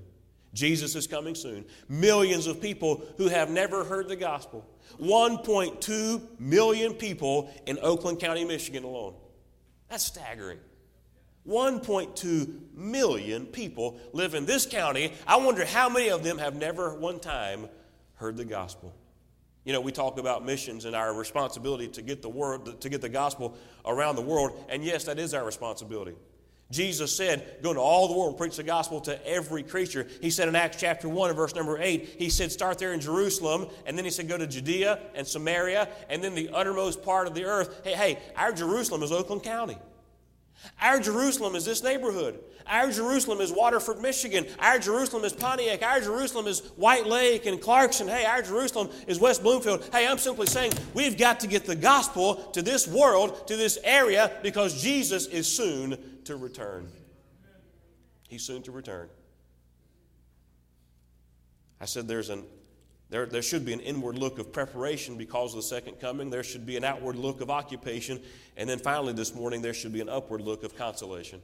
Jesus 0.53 0.95
is 0.95 1.07
coming 1.07 1.35
soon. 1.35 1.65
Millions 1.87 2.47
of 2.47 2.61
people 2.61 3.03
who 3.17 3.27
have 3.27 3.49
never 3.49 3.83
heard 3.83 4.07
the 4.07 4.15
gospel. 4.15 4.65
1.2 4.99 6.39
million 6.39 6.93
people 6.93 7.53
in 7.67 7.77
Oakland 7.81 8.19
County, 8.19 8.43
Michigan 8.45 8.83
alone. 8.83 9.13
That's 9.89 10.03
staggering. 10.03 10.59
1.2 11.47 12.75
million 12.75 13.45
people 13.45 13.99
live 14.13 14.33
in 14.33 14.45
this 14.45 14.65
county. 14.65 15.13
I 15.25 15.37
wonder 15.37 15.65
how 15.65 15.89
many 15.89 16.09
of 16.09 16.23
them 16.23 16.37
have 16.37 16.55
never 16.55 16.95
one 16.95 17.19
time 17.19 17.67
heard 18.15 18.37
the 18.37 18.45
gospel. 18.45 18.93
You 19.63 19.73
know, 19.73 19.81
we 19.81 19.91
talk 19.91 20.19
about 20.19 20.45
missions 20.45 20.85
and 20.85 20.95
our 20.95 21.13
responsibility 21.13 21.87
to 21.89 22.01
get 22.01 22.21
the 22.21 22.29
word 22.29 22.81
to 22.81 22.89
get 22.89 23.01
the 23.01 23.09
gospel 23.09 23.57
around 23.85 24.15
the 24.15 24.21
world, 24.21 24.63
and 24.69 24.83
yes, 24.83 25.05
that 25.05 25.19
is 25.19 25.33
our 25.33 25.45
responsibility. 25.45 26.15
Jesus 26.71 27.15
said, 27.15 27.57
Go 27.63 27.69
into 27.69 27.81
all 27.81 28.07
the 28.07 28.13
world 28.13 28.29
and 28.29 28.37
preach 28.37 28.55
the 28.55 28.63
gospel 28.63 29.01
to 29.01 29.27
every 29.27 29.63
creature. 29.63 30.07
He 30.21 30.29
said 30.29 30.47
in 30.47 30.55
Acts 30.55 30.77
chapter 30.79 31.09
1 31.09 31.29
and 31.29 31.37
verse 31.37 31.55
number 31.55 31.79
8, 31.79 32.15
He 32.19 32.29
said, 32.29 32.51
Start 32.51 32.77
there 32.77 32.93
in 32.93 32.99
Jerusalem, 32.99 33.67
and 33.87 33.97
then 33.97 34.05
He 34.05 34.11
said, 34.11 34.27
Go 34.27 34.37
to 34.37 34.45
Judea 34.45 34.99
and 35.15 35.25
Samaria, 35.25 35.89
and 36.09 36.23
then 36.23 36.35
the 36.35 36.49
uttermost 36.53 37.03
part 37.03 37.25
of 37.25 37.33
the 37.33 37.45
earth. 37.45 37.81
Hey, 37.83 37.93
hey, 37.93 38.19
our 38.35 38.51
Jerusalem 38.51 39.01
is 39.01 39.11
Oakland 39.11 39.41
County. 39.41 39.77
Our 40.81 40.99
Jerusalem 40.99 41.55
is 41.55 41.65
this 41.65 41.81
neighborhood. 41.81 42.39
Our 42.67 42.91
Jerusalem 42.91 43.41
is 43.41 43.51
Waterford, 43.51 43.99
Michigan. 43.99 44.45
Our 44.59 44.77
Jerusalem 44.77 45.23
is 45.23 45.33
Pontiac. 45.33 45.81
Our 45.81 46.01
Jerusalem 46.01 46.45
is 46.45 46.59
White 46.75 47.07
Lake 47.07 47.47
and 47.47 47.59
Clarkston. 47.59 48.07
Hey, 48.07 48.25
our 48.25 48.43
Jerusalem 48.43 48.89
is 49.07 49.19
West 49.19 49.41
Bloomfield. 49.41 49.89
Hey, 49.91 50.05
I'm 50.05 50.19
simply 50.19 50.45
saying 50.45 50.73
we've 50.93 51.17
got 51.17 51.39
to 51.39 51.47
get 51.47 51.65
the 51.65 51.75
gospel 51.75 52.35
to 52.51 52.61
this 52.61 52.87
world, 52.87 53.47
to 53.47 53.55
this 53.55 53.79
area, 53.83 54.31
because 54.43 54.83
Jesus 54.83 55.25
is 55.25 55.47
soon 55.47 55.97
to 56.29 56.35
return. 56.35 56.87
He's 58.27 58.43
soon 58.43 58.61
to 58.63 58.71
return. 58.71 59.09
I 61.81 61.85
said 61.85 62.07
there's 62.07 62.29
an 62.29 62.45
there, 63.09 63.25
there 63.25 63.41
should 63.41 63.65
be 63.65 63.73
an 63.73 63.79
inward 63.79 64.19
look 64.19 64.37
of 64.37 64.53
preparation 64.53 65.17
because 65.17 65.53
of 65.53 65.57
the 65.57 65.63
second 65.63 65.99
coming. 65.99 66.29
There 66.29 66.43
should 66.43 66.67
be 66.67 66.77
an 66.77 66.83
outward 66.83 67.15
look 67.15 67.41
of 67.41 67.49
occupation. 67.49 68.21
And 68.55 68.69
then 68.69 68.77
finally, 68.77 69.13
this 69.13 69.33
morning, 69.33 69.63
there 69.63 69.73
should 69.73 69.91
be 69.91 70.01
an 70.01 70.09
upward 70.09 70.41
look 70.41 70.63
of 70.63 70.77
consolation. 70.77 71.41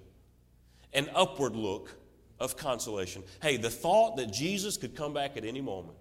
An 0.93 1.09
upward 1.15 1.55
look 1.55 1.97
of 2.39 2.55
consolation. 2.55 3.23
Hey, 3.41 3.57
the 3.57 3.71
thought 3.71 4.17
that 4.17 4.31
Jesus 4.31 4.77
could 4.77 4.95
come 4.95 5.11
back 5.11 5.37
at 5.37 5.43
any 5.43 5.61
moment. 5.61 5.97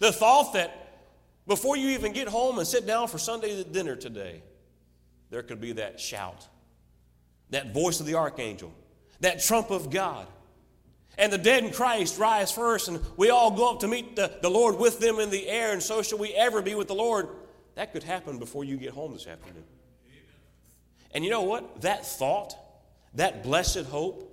The 0.00 0.10
thought 0.10 0.54
that 0.54 1.06
before 1.46 1.76
you 1.76 1.90
even 1.90 2.12
get 2.12 2.26
home 2.26 2.58
and 2.58 2.66
sit 2.66 2.84
down 2.84 3.06
for 3.06 3.18
Sunday 3.18 3.62
dinner 3.62 3.94
today, 3.94 4.42
there 5.30 5.44
could 5.44 5.60
be 5.60 5.70
that 5.74 6.00
shout 6.00 6.48
that 7.50 7.72
voice 7.72 8.00
of 8.00 8.06
the 8.06 8.14
archangel, 8.14 8.72
that 9.20 9.42
trump 9.42 9.70
of 9.70 9.90
God. 9.90 10.26
And 11.16 11.32
the 11.32 11.38
dead 11.38 11.64
in 11.64 11.72
Christ 11.72 12.18
rise 12.18 12.52
first, 12.52 12.88
and 12.88 13.00
we 13.16 13.30
all 13.30 13.50
go 13.50 13.72
up 13.72 13.80
to 13.80 13.88
meet 13.88 14.14
the, 14.14 14.38
the 14.40 14.48
Lord 14.48 14.78
with 14.78 15.00
them 15.00 15.18
in 15.18 15.30
the 15.30 15.48
air, 15.48 15.72
and 15.72 15.82
so 15.82 16.02
shall 16.02 16.18
we 16.18 16.32
ever 16.32 16.62
be 16.62 16.76
with 16.76 16.86
the 16.86 16.94
Lord. 16.94 17.28
That 17.74 17.92
could 17.92 18.04
happen 18.04 18.38
before 18.38 18.64
you 18.64 18.76
get 18.76 18.90
home 18.90 19.12
this 19.12 19.26
afternoon. 19.26 19.64
And 21.12 21.24
you 21.24 21.30
know 21.30 21.42
what? 21.42 21.80
That 21.80 22.06
thought, 22.06 22.54
that 23.14 23.42
blessed 23.42 23.86
hope, 23.86 24.24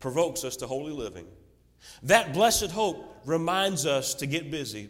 provokes 0.00 0.44
us 0.44 0.56
to 0.56 0.66
holy 0.66 0.92
living. 0.92 1.26
That 2.02 2.32
blessed 2.32 2.70
hope 2.70 3.22
reminds 3.24 3.86
us 3.86 4.14
to 4.14 4.26
get 4.26 4.50
busy. 4.50 4.88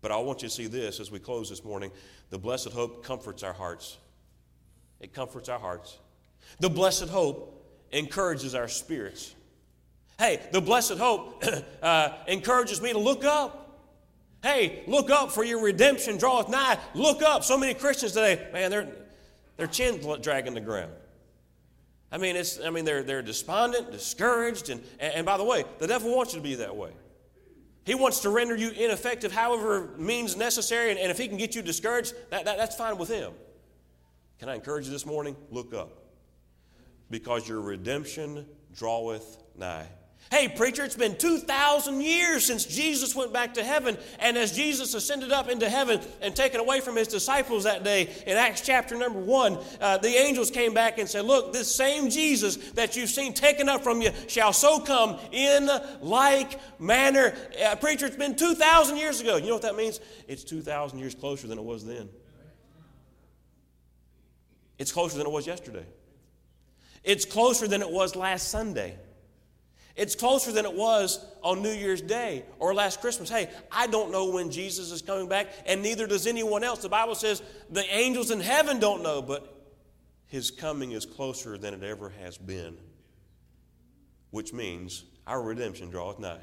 But 0.00 0.12
I 0.12 0.18
want 0.18 0.42
you 0.42 0.48
to 0.48 0.54
see 0.54 0.66
this 0.66 1.00
as 1.00 1.10
we 1.10 1.18
close 1.18 1.48
this 1.48 1.64
morning. 1.64 1.90
The 2.30 2.38
blessed 2.38 2.70
hope 2.70 3.04
comforts 3.04 3.42
our 3.42 3.52
hearts. 3.52 3.96
It 5.00 5.12
comforts 5.12 5.48
our 5.48 5.58
hearts. 5.58 5.98
The 6.60 6.70
blessed 6.70 7.08
hope 7.08 7.58
encourages 7.92 8.54
our 8.54 8.68
spirits. 8.68 9.34
Hey, 10.18 10.40
the 10.52 10.60
blessed 10.60 10.98
hope 10.98 11.44
uh, 11.82 12.10
encourages 12.26 12.82
me 12.82 12.92
to 12.92 12.98
look 12.98 13.24
up. 13.24 13.64
Hey, 14.42 14.82
look 14.86 15.10
up 15.10 15.32
for 15.32 15.44
your 15.44 15.62
redemption 15.62 16.16
draweth 16.16 16.48
nigh. 16.48 16.78
Look 16.94 17.22
up. 17.22 17.44
So 17.44 17.56
many 17.56 17.74
Christians 17.74 18.12
today, 18.12 18.48
man, 18.52 18.70
they're 18.70 18.88
their 19.56 19.66
chin 19.66 20.00
dragging 20.20 20.54
the 20.54 20.60
ground. 20.60 20.92
I 22.10 22.18
mean, 22.18 22.36
it's 22.36 22.60
I 22.60 22.70
mean 22.70 22.84
they're 22.84 23.02
they're 23.02 23.22
despondent, 23.22 23.90
discouraged, 23.90 24.70
and, 24.70 24.82
and, 24.98 25.14
and 25.14 25.26
by 25.26 25.36
the 25.36 25.44
way, 25.44 25.64
the 25.78 25.86
devil 25.86 26.14
wants 26.14 26.34
you 26.34 26.40
to 26.40 26.42
be 26.42 26.56
that 26.56 26.74
way. 26.74 26.90
He 27.84 27.94
wants 27.94 28.20
to 28.20 28.30
render 28.30 28.54
you 28.54 28.70
ineffective 28.70 29.32
however 29.32 29.90
means 29.96 30.36
necessary, 30.36 30.90
and, 30.90 30.98
and 30.98 31.10
if 31.10 31.18
he 31.18 31.26
can 31.26 31.36
get 31.36 31.54
you 31.54 31.62
discouraged, 31.62 32.14
that, 32.30 32.44
that, 32.44 32.58
that's 32.58 32.76
fine 32.76 32.98
with 32.98 33.08
him. 33.08 33.32
Can 34.38 34.48
I 34.48 34.54
encourage 34.54 34.86
you 34.86 34.92
this 34.92 35.06
morning? 35.06 35.36
Look 35.50 35.74
up 35.74 36.07
because 37.10 37.48
your 37.48 37.60
redemption 37.60 38.46
draweth 38.74 39.38
nigh. 39.56 39.88
Hey, 40.30 40.46
preacher, 40.46 40.84
it's 40.84 40.94
been 40.94 41.16
2,000 41.16 42.02
years 42.02 42.44
since 42.44 42.66
Jesus 42.66 43.14
went 43.14 43.32
back 43.32 43.54
to 43.54 43.64
heaven. 43.64 43.96
And 44.18 44.36
as 44.36 44.54
Jesus 44.54 44.92
ascended 44.92 45.32
up 45.32 45.48
into 45.48 45.70
heaven 45.70 46.00
and 46.20 46.36
taken 46.36 46.60
away 46.60 46.80
from 46.80 46.96
his 46.96 47.08
disciples 47.08 47.64
that 47.64 47.82
day 47.82 48.14
in 48.26 48.36
Acts 48.36 48.60
chapter 48.60 48.94
number 48.94 49.20
one, 49.20 49.58
uh, 49.80 49.96
the 49.96 50.08
angels 50.10 50.50
came 50.50 50.74
back 50.74 50.98
and 50.98 51.08
said, 51.08 51.24
Look, 51.24 51.54
this 51.54 51.74
same 51.74 52.10
Jesus 52.10 52.56
that 52.72 52.94
you've 52.94 53.08
seen 53.08 53.32
taken 53.32 53.70
up 53.70 53.82
from 53.82 54.02
you 54.02 54.10
shall 54.26 54.52
so 54.52 54.80
come 54.80 55.18
in 55.32 55.70
like 56.02 56.60
manner. 56.78 57.34
Uh, 57.64 57.76
preacher, 57.76 58.04
it's 58.04 58.16
been 58.16 58.36
2,000 58.36 58.98
years 58.98 59.22
ago. 59.22 59.36
You 59.36 59.46
know 59.46 59.54
what 59.54 59.62
that 59.62 59.76
means? 59.76 59.98
It's 60.26 60.44
2,000 60.44 60.98
years 60.98 61.14
closer 61.14 61.46
than 61.46 61.58
it 61.58 61.64
was 61.64 61.86
then. 61.86 62.10
It's 64.76 64.92
closer 64.92 65.16
than 65.16 65.26
it 65.26 65.32
was 65.32 65.46
yesterday. 65.46 65.86
It's 67.04 67.24
closer 67.24 67.68
than 67.68 67.82
it 67.82 67.90
was 67.90 68.16
last 68.16 68.48
Sunday. 68.48 68.96
It's 69.98 70.14
closer 70.14 70.52
than 70.52 70.64
it 70.64 70.74
was 70.74 71.24
on 71.42 71.60
New 71.60 71.72
Year's 71.72 72.00
Day 72.00 72.44
or 72.60 72.72
last 72.72 73.00
Christmas. 73.00 73.28
Hey, 73.28 73.48
I 73.72 73.88
don't 73.88 74.12
know 74.12 74.30
when 74.30 74.52
Jesus 74.52 74.92
is 74.92 75.02
coming 75.02 75.28
back, 75.28 75.48
and 75.66 75.82
neither 75.82 76.06
does 76.06 76.28
anyone 76.28 76.62
else. 76.62 76.80
The 76.80 76.88
Bible 76.88 77.16
says 77.16 77.42
the 77.68 77.84
angels 77.92 78.30
in 78.30 78.38
heaven 78.38 78.78
don't 78.78 79.02
know, 79.02 79.20
but 79.20 79.58
his 80.26 80.52
coming 80.52 80.92
is 80.92 81.04
closer 81.04 81.58
than 81.58 81.74
it 81.74 81.82
ever 81.82 82.10
has 82.22 82.38
been, 82.38 82.76
which 84.30 84.52
means 84.52 85.02
our 85.26 85.42
redemption 85.42 85.90
draweth 85.90 86.20
nigh. 86.20 86.42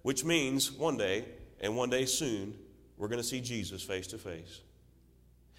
Which 0.00 0.24
means 0.24 0.72
one 0.72 0.96
day, 0.96 1.26
and 1.60 1.76
one 1.76 1.90
day 1.90 2.06
soon, 2.06 2.54
we're 2.96 3.08
going 3.08 3.20
to 3.20 3.26
see 3.26 3.40
Jesus 3.40 3.82
face 3.82 4.06
to 4.08 4.18
face. 4.18 4.62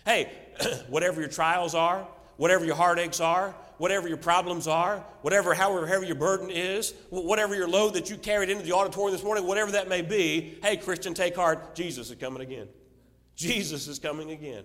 Hey, 0.04 0.32
whatever 0.88 1.20
your 1.20 1.30
trials 1.30 1.76
are, 1.76 2.08
whatever 2.38 2.66
your 2.66 2.76
heartaches 2.76 3.20
are, 3.20 3.54
whatever 3.78 4.08
your 4.08 4.18
problems 4.18 4.68
are, 4.68 5.04
whatever, 5.22 5.54
however 5.54 5.86
heavy 5.86 6.08
your 6.08 6.16
burden 6.16 6.50
is, 6.50 6.94
whatever 7.10 7.56
your 7.56 7.68
load 7.68 7.94
that 7.94 8.10
you 8.10 8.18
carried 8.18 8.50
into 8.50 8.64
the 8.64 8.72
auditorium 8.72 9.14
this 9.14 9.24
morning, 9.24 9.46
whatever 9.46 9.72
that 9.72 9.90
may 9.90 10.02
be, 10.02 10.58
hey, 10.64 10.78
Christian, 10.78 11.14
take 11.14 11.36
heart. 11.36 11.76
Jesus 11.76 12.10
is 12.10 12.16
coming 12.16 12.42
again. 12.42 12.68
Jesus 13.36 13.88
is 13.88 14.00
coming 14.00 14.32
again. 14.32 14.64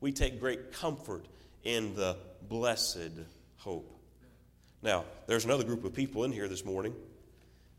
We 0.00 0.12
take 0.12 0.38
great 0.38 0.72
comfort 0.72 1.26
in 1.64 1.94
the 1.94 2.16
blessed 2.48 3.10
hope. 3.56 3.92
Now, 4.82 5.04
there's 5.26 5.44
another 5.44 5.64
group 5.64 5.84
of 5.84 5.94
people 5.94 6.24
in 6.24 6.32
here 6.32 6.46
this 6.46 6.64
morning. 6.64 6.94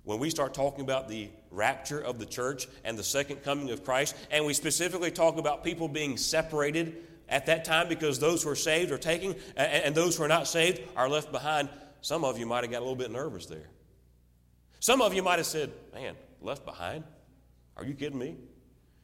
When 0.03 0.19
we 0.19 0.29
start 0.29 0.53
talking 0.53 0.81
about 0.81 1.09
the 1.09 1.29
rapture 1.51 1.99
of 1.99 2.17
the 2.17 2.25
church 2.25 2.67
and 2.83 2.97
the 2.97 3.03
second 3.03 3.43
coming 3.43 3.71
of 3.71 3.83
Christ, 3.83 4.15
and 4.31 4.45
we 4.45 4.53
specifically 4.53 5.11
talk 5.11 5.37
about 5.37 5.63
people 5.63 5.87
being 5.87 6.17
separated 6.17 6.95
at 7.29 7.45
that 7.47 7.65
time 7.65 7.87
because 7.87 8.19
those 8.19 8.43
who 8.43 8.49
are 8.49 8.55
saved 8.55 8.91
are 8.91 8.97
taking, 8.97 9.35
and 9.55 9.93
those 9.93 10.17
who 10.17 10.23
are 10.23 10.27
not 10.27 10.47
saved 10.47 10.81
are 10.95 11.09
left 11.09 11.31
behind. 11.31 11.69
Some 12.01 12.23
of 12.23 12.37
you 12.37 12.45
might 12.45 12.63
have 12.63 12.71
got 12.71 12.79
a 12.79 12.85
little 12.85 12.95
bit 12.95 13.11
nervous 13.11 13.45
there. 13.45 13.69
Some 14.79 15.01
of 15.01 15.13
you 15.13 15.23
might 15.23 15.39
have 15.39 15.47
said, 15.47 15.71
Man, 15.93 16.15
left 16.41 16.65
behind? 16.65 17.03
Are 17.75 17.85
you 17.85 17.93
kidding 17.93 18.19
me? 18.19 18.37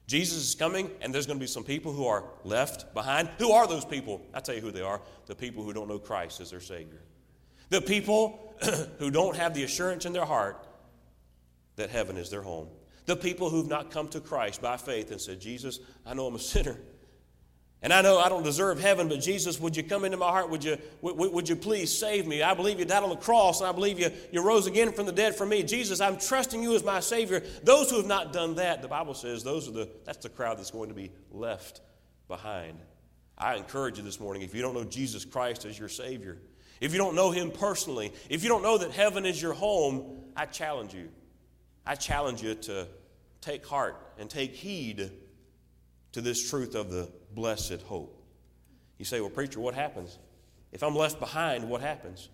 Jesus 0.07 0.49
is 0.49 0.55
coming, 0.55 0.91
and 1.01 1.13
there's 1.13 1.25
going 1.25 1.39
to 1.39 1.43
be 1.43 1.47
some 1.47 1.63
people 1.63 1.93
who 1.93 2.05
are 2.05 2.25
left 2.43 2.93
behind. 2.93 3.29
Who 3.39 3.51
are 3.51 3.67
those 3.67 3.85
people? 3.85 4.21
I'll 4.33 4.41
tell 4.41 4.55
you 4.55 4.61
who 4.61 4.71
they 4.71 4.81
are 4.81 5.01
the 5.27 5.35
people 5.35 5.63
who 5.63 5.73
don't 5.73 5.87
know 5.87 5.99
Christ 5.99 6.41
as 6.41 6.51
their 6.51 6.59
Savior. 6.59 7.01
The 7.69 7.81
people 7.81 8.53
who 8.99 9.09
don't 9.09 9.35
have 9.35 9.53
the 9.53 9.63
assurance 9.63 10.05
in 10.05 10.13
their 10.13 10.25
heart 10.25 10.67
that 11.75 11.89
heaven 11.89 12.17
is 12.17 12.29
their 12.29 12.41
home. 12.41 12.67
The 13.05 13.15
people 13.15 13.49
who've 13.49 13.67
not 13.67 13.91
come 13.91 14.07
to 14.09 14.19
Christ 14.19 14.61
by 14.61 14.77
faith 14.77 15.11
and 15.11 15.19
said, 15.19 15.39
Jesus, 15.39 15.79
I 16.05 16.13
know 16.13 16.27
I'm 16.27 16.35
a 16.35 16.39
sinner. 16.53 16.77
And 17.83 17.91
I 17.91 18.01
know 18.01 18.17
I 18.17 18.29
don't 18.29 18.43
deserve 18.43 18.79
heaven, 18.79 19.09
but 19.09 19.19
Jesus, 19.19 19.59
would 19.59 19.75
you 19.75 19.83
come 19.83 20.05
into 20.05 20.15
my 20.15 20.29
heart? 20.29 20.49
Would 20.49 20.63
you, 20.63 20.77
would, 21.01 21.17
would 21.17 21.49
you 21.49 21.57
please 21.57 21.95
save 21.95 22.25
me? 22.25 22.41
I 22.41 22.53
believe 22.53 22.79
you 22.79 22.85
died 22.85 23.03
on 23.03 23.09
the 23.09 23.17
cross, 23.17 23.59
and 23.59 23.67
I 23.67 23.73
believe 23.73 23.99
you, 23.99 24.09
you 24.31 24.41
rose 24.41 24.67
again 24.67 24.93
from 24.93 25.05
the 25.05 25.11
dead 25.11 25.35
for 25.35 25.45
me. 25.45 25.63
Jesus, 25.63 25.99
I'm 25.99 26.17
trusting 26.17 26.63
you 26.63 26.75
as 26.75 26.83
my 26.83 27.01
Savior. 27.01 27.43
Those 27.61 27.91
who 27.91 27.97
have 27.97 28.05
not 28.05 28.31
done 28.31 28.55
that, 28.55 28.81
the 28.81 28.87
Bible 28.87 29.13
says, 29.13 29.43
those 29.43 29.67
are 29.67 29.73
the, 29.73 29.89
that's 30.05 30.19
the 30.19 30.29
crowd 30.29 30.59
that's 30.59 30.71
going 30.71 30.87
to 30.89 30.95
be 30.95 31.11
left 31.29 31.81
behind. 32.29 32.79
I 33.37 33.55
encourage 33.55 33.97
you 33.97 34.03
this 34.05 34.17
morning, 34.17 34.43
if 34.43 34.55
you 34.55 34.61
don't 34.61 34.75
know 34.75 34.85
Jesus 34.85 35.25
Christ 35.25 35.65
as 35.65 35.77
your 35.77 35.89
Savior, 35.89 36.37
if 36.79 36.93
you 36.93 36.97
don't 36.97 37.15
know 37.15 37.31
Him 37.31 37.51
personally, 37.51 38.13
if 38.29 38.43
you 38.43 38.49
don't 38.49 38.63
know 38.63 38.77
that 38.77 38.91
heaven 38.91 39.25
is 39.25 39.41
your 39.41 39.53
home, 39.53 40.23
I 40.37 40.45
challenge 40.45 40.93
you. 40.93 41.09
I 41.85 41.95
challenge 41.95 42.41
you 42.41 42.55
to 42.55 42.87
take 43.41 43.65
heart 43.65 43.97
and 44.17 44.29
take 44.29 44.55
heed 44.55 45.11
to 46.13 46.21
this 46.21 46.49
truth 46.49 46.75
of 46.75 46.89
the 46.89 47.11
blessed 47.35 47.81
hope. 47.83 48.21
You 48.97 49.05
say, 49.05 49.21
well, 49.21 49.29
preacher, 49.29 49.59
what 49.59 49.73
happens? 49.73 50.17
If 50.71 50.83
I'm 50.83 50.95
left 50.95 51.19
behind, 51.19 51.69
what 51.69 51.81
happens? 51.81 52.29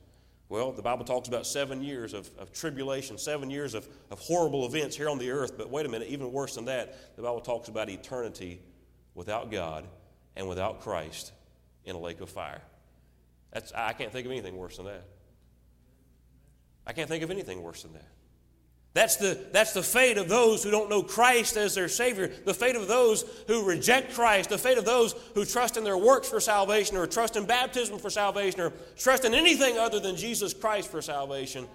Well, 0.50 0.72
the 0.72 0.82
Bible 0.82 1.06
talks 1.06 1.28
about 1.28 1.46
seven 1.46 1.84
years 1.84 2.14
of, 2.14 2.30
of 2.40 2.52
tribulation, 2.52 3.18
seven 3.18 3.50
years 3.52 3.76
of, 3.76 3.88
of 4.10 4.20
horrible 4.20 4.66
events 4.66 4.96
here 4.96 5.10
on 5.10 5.20
the 5.20 5.30
earth. 5.30 5.58
But 5.58 5.70
wait 5.70 5.86
a 5.86 5.90
minute, 5.90 6.08
even 6.08 6.32
worse 6.32 6.56
than 6.56 6.66
that, 6.66 7.16
the 7.16 7.22
Bible 7.22 7.42
talks 7.42 7.70
about 7.70 7.90
eternity 7.90 8.60
without 9.14 9.52
God 9.52 9.86
and 10.36 10.48
without 10.50 10.82
Christ 10.82 11.34
in 11.86 11.96
a 11.96 12.00
lake 12.00 12.22
of 12.22 12.30
fire. 12.30 12.62
That's, 13.52 13.72
I 13.74 13.94
can't 13.94 14.12
think 14.12 14.26
of 14.26 14.32
anything 14.32 14.58
worse 14.58 14.78
than 14.78 14.88
that. 14.88 15.06
I 16.88 16.94
can't 16.94 17.10
think 17.10 17.24
of 17.24 17.30
anything 17.30 17.62
worse 17.62 17.84
than 17.84 17.94
that. 17.94 18.08
That's 18.94 19.18
the, 19.18 19.40
that's 19.52 19.74
the 19.74 19.84
fate 19.84 20.18
of 20.18 20.30
those 20.30 20.64
who 20.64 20.72
don't 20.72 20.90
know 20.90 21.04
Christ 21.04 21.58
as 21.58 21.76
their 21.76 21.88
Savior, 21.88 22.28
the 22.46 22.56
fate 22.56 22.76
of 22.76 22.88
those 22.88 23.24
who 23.48 23.64
reject 23.64 24.14
Christ, 24.14 24.50
the 24.50 24.58
fate 24.58 24.80
of 24.80 24.86
those 24.86 25.14
who 25.36 25.46
trust 25.46 25.78
in 25.78 25.84
their 25.84 25.98
works 25.98 26.28
for 26.28 26.40
salvation, 26.40 26.98
or 26.98 27.06
trust 27.06 27.36
in 27.36 27.46
baptism 27.46 28.00
for 28.00 28.10
salvation, 28.10 28.62
or 28.62 28.74
trust 28.98 29.26
in 29.26 29.36
anything 29.36 29.78
other 29.78 30.00
than 30.00 30.16
Jesus 30.16 30.54
Christ 30.54 30.90
for 30.90 31.04
salvation. 31.04 31.68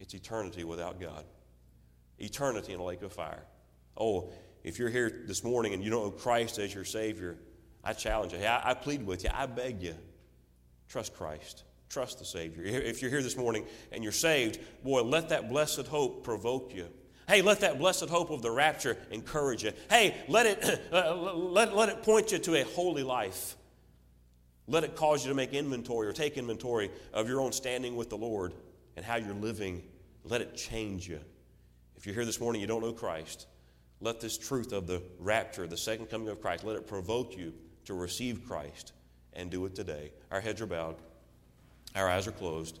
It's 0.00 0.12
eternity 0.12 0.64
without 0.64 1.00
God, 1.00 1.24
eternity 2.18 2.74
in 2.74 2.80
a 2.80 2.84
lake 2.84 3.02
of 3.02 3.12
fire. 3.12 3.44
Oh, 3.96 4.30
if 4.64 4.78
you're 4.78 4.90
here 4.90 5.22
this 5.26 5.42
morning 5.42 5.72
and 5.72 5.82
you 5.82 5.90
don't 5.90 6.04
know 6.04 6.10
Christ 6.10 6.58
as 6.58 6.74
your 6.74 6.84
Savior, 6.84 7.38
I 7.82 7.94
challenge 7.94 8.34
you. 8.34 8.40
I, 8.40 8.70
I 8.70 8.74
plead 8.74 9.06
with 9.06 9.24
you. 9.24 9.30
I 9.32 9.46
beg 9.46 9.82
you. 9.82 9.94
Trust 10.88 11.14
Christ. 11.14 11.64
Trust 11.88 12.18
the 12.18 12.24
Savior. 12.24 12.64
If 12.64 13.00
you're 13.00 13.10
here 13.10 13.22
this 13.22 13.36
morning 13.36 13.66
and 13.92 14.02
you're 14.02 14.12
saved, 14.12 14.60
boy, 14.84 15.02
let 15.02 15.30
that 15.30 15.48
blessed 15.48 15.86
hope 15.86 16.22
provoke 16.22 16.74
you. 16.74 16.88
Hey, 17.26 17.42
let 17.42 17.60
that 17.60 17.78
blessed 17.78 18.08
hope 18.08 18.30
of 18.30 18.40
the 18.42 18.50
rapture 18.50 18.96
encourage 19.10 19.64
you. 19.64 19.72
Hey, 19.90 20.16
let 20.28 20.46
it, 20.46 20.82
uh, 20.92 21.14
let, 21.14 21.76
let 21.76 21.88
it 21.88 22.02
point 22.02 22.32
you 22.32 22.38
to 22.38 22.56
a 22.56 22.64
holy 22.64 23.02
life. 23.02 23.56
Let 24.66 24.84
it 24.84 24.96
cause 24.96 25.24
you 25.24 25.30
to 25.30 25.34
make 25.34 25.54
inventory 25.54 26.08
or 26.08 26.12
take 26.12 26.36
inventory 26.36 26.90
of 27.12 27.28
your 27.28 27.40
own 27.40 27.52
standing 27.52 27.96
with 27.96 28.10
the 28.10 28.18
Lord 28.18 28.54
and 28.96 29.04
how 29.04 29.16
you're 29.16 29.34
living. 29.34 29.82
Let 30.24 30.42
it 30.42 30.56
change 30.56 31.08
you. 31.08 31.20
If 31.96 32.06
you're 32.06 32.14
here 32.14 32.26
this 32.26 32.40
morning, 32.40 32.60
you 32.60 32.66
don't 32.66 32.82
know 32.82 32.92
Christ, 32.92 33.46
let 34.00 34.20
this 34.20 34.38
truth 34.38 34.72
of 34.72 34.86
the 34.86 35.02
rapture, 35.18 35.66
the 35.66 35.76
second 35.76 36.06
coming 36.06 36.28
of 36.28 36.40
Christ, 36.40 36.64
let 36.64 36.76
it 36.76 36.86
provoke 36.86 37.36
you 37.36 37.52
to 37.86 37.94
receive 37.94 38.46
Christ 38.46 38.92
and 39.32 39.50
do 39.50 39.64
it 39.64 39.74
today. 39.74 40.12
Our 40.30 40.40
heads 40.40 40.60
are 40.60 40.66
bowed. 40.66 40.96
Our 41.94 42.08
eyes 42.08 42.26
are 42.26 42.32
closed. 42.32 42.80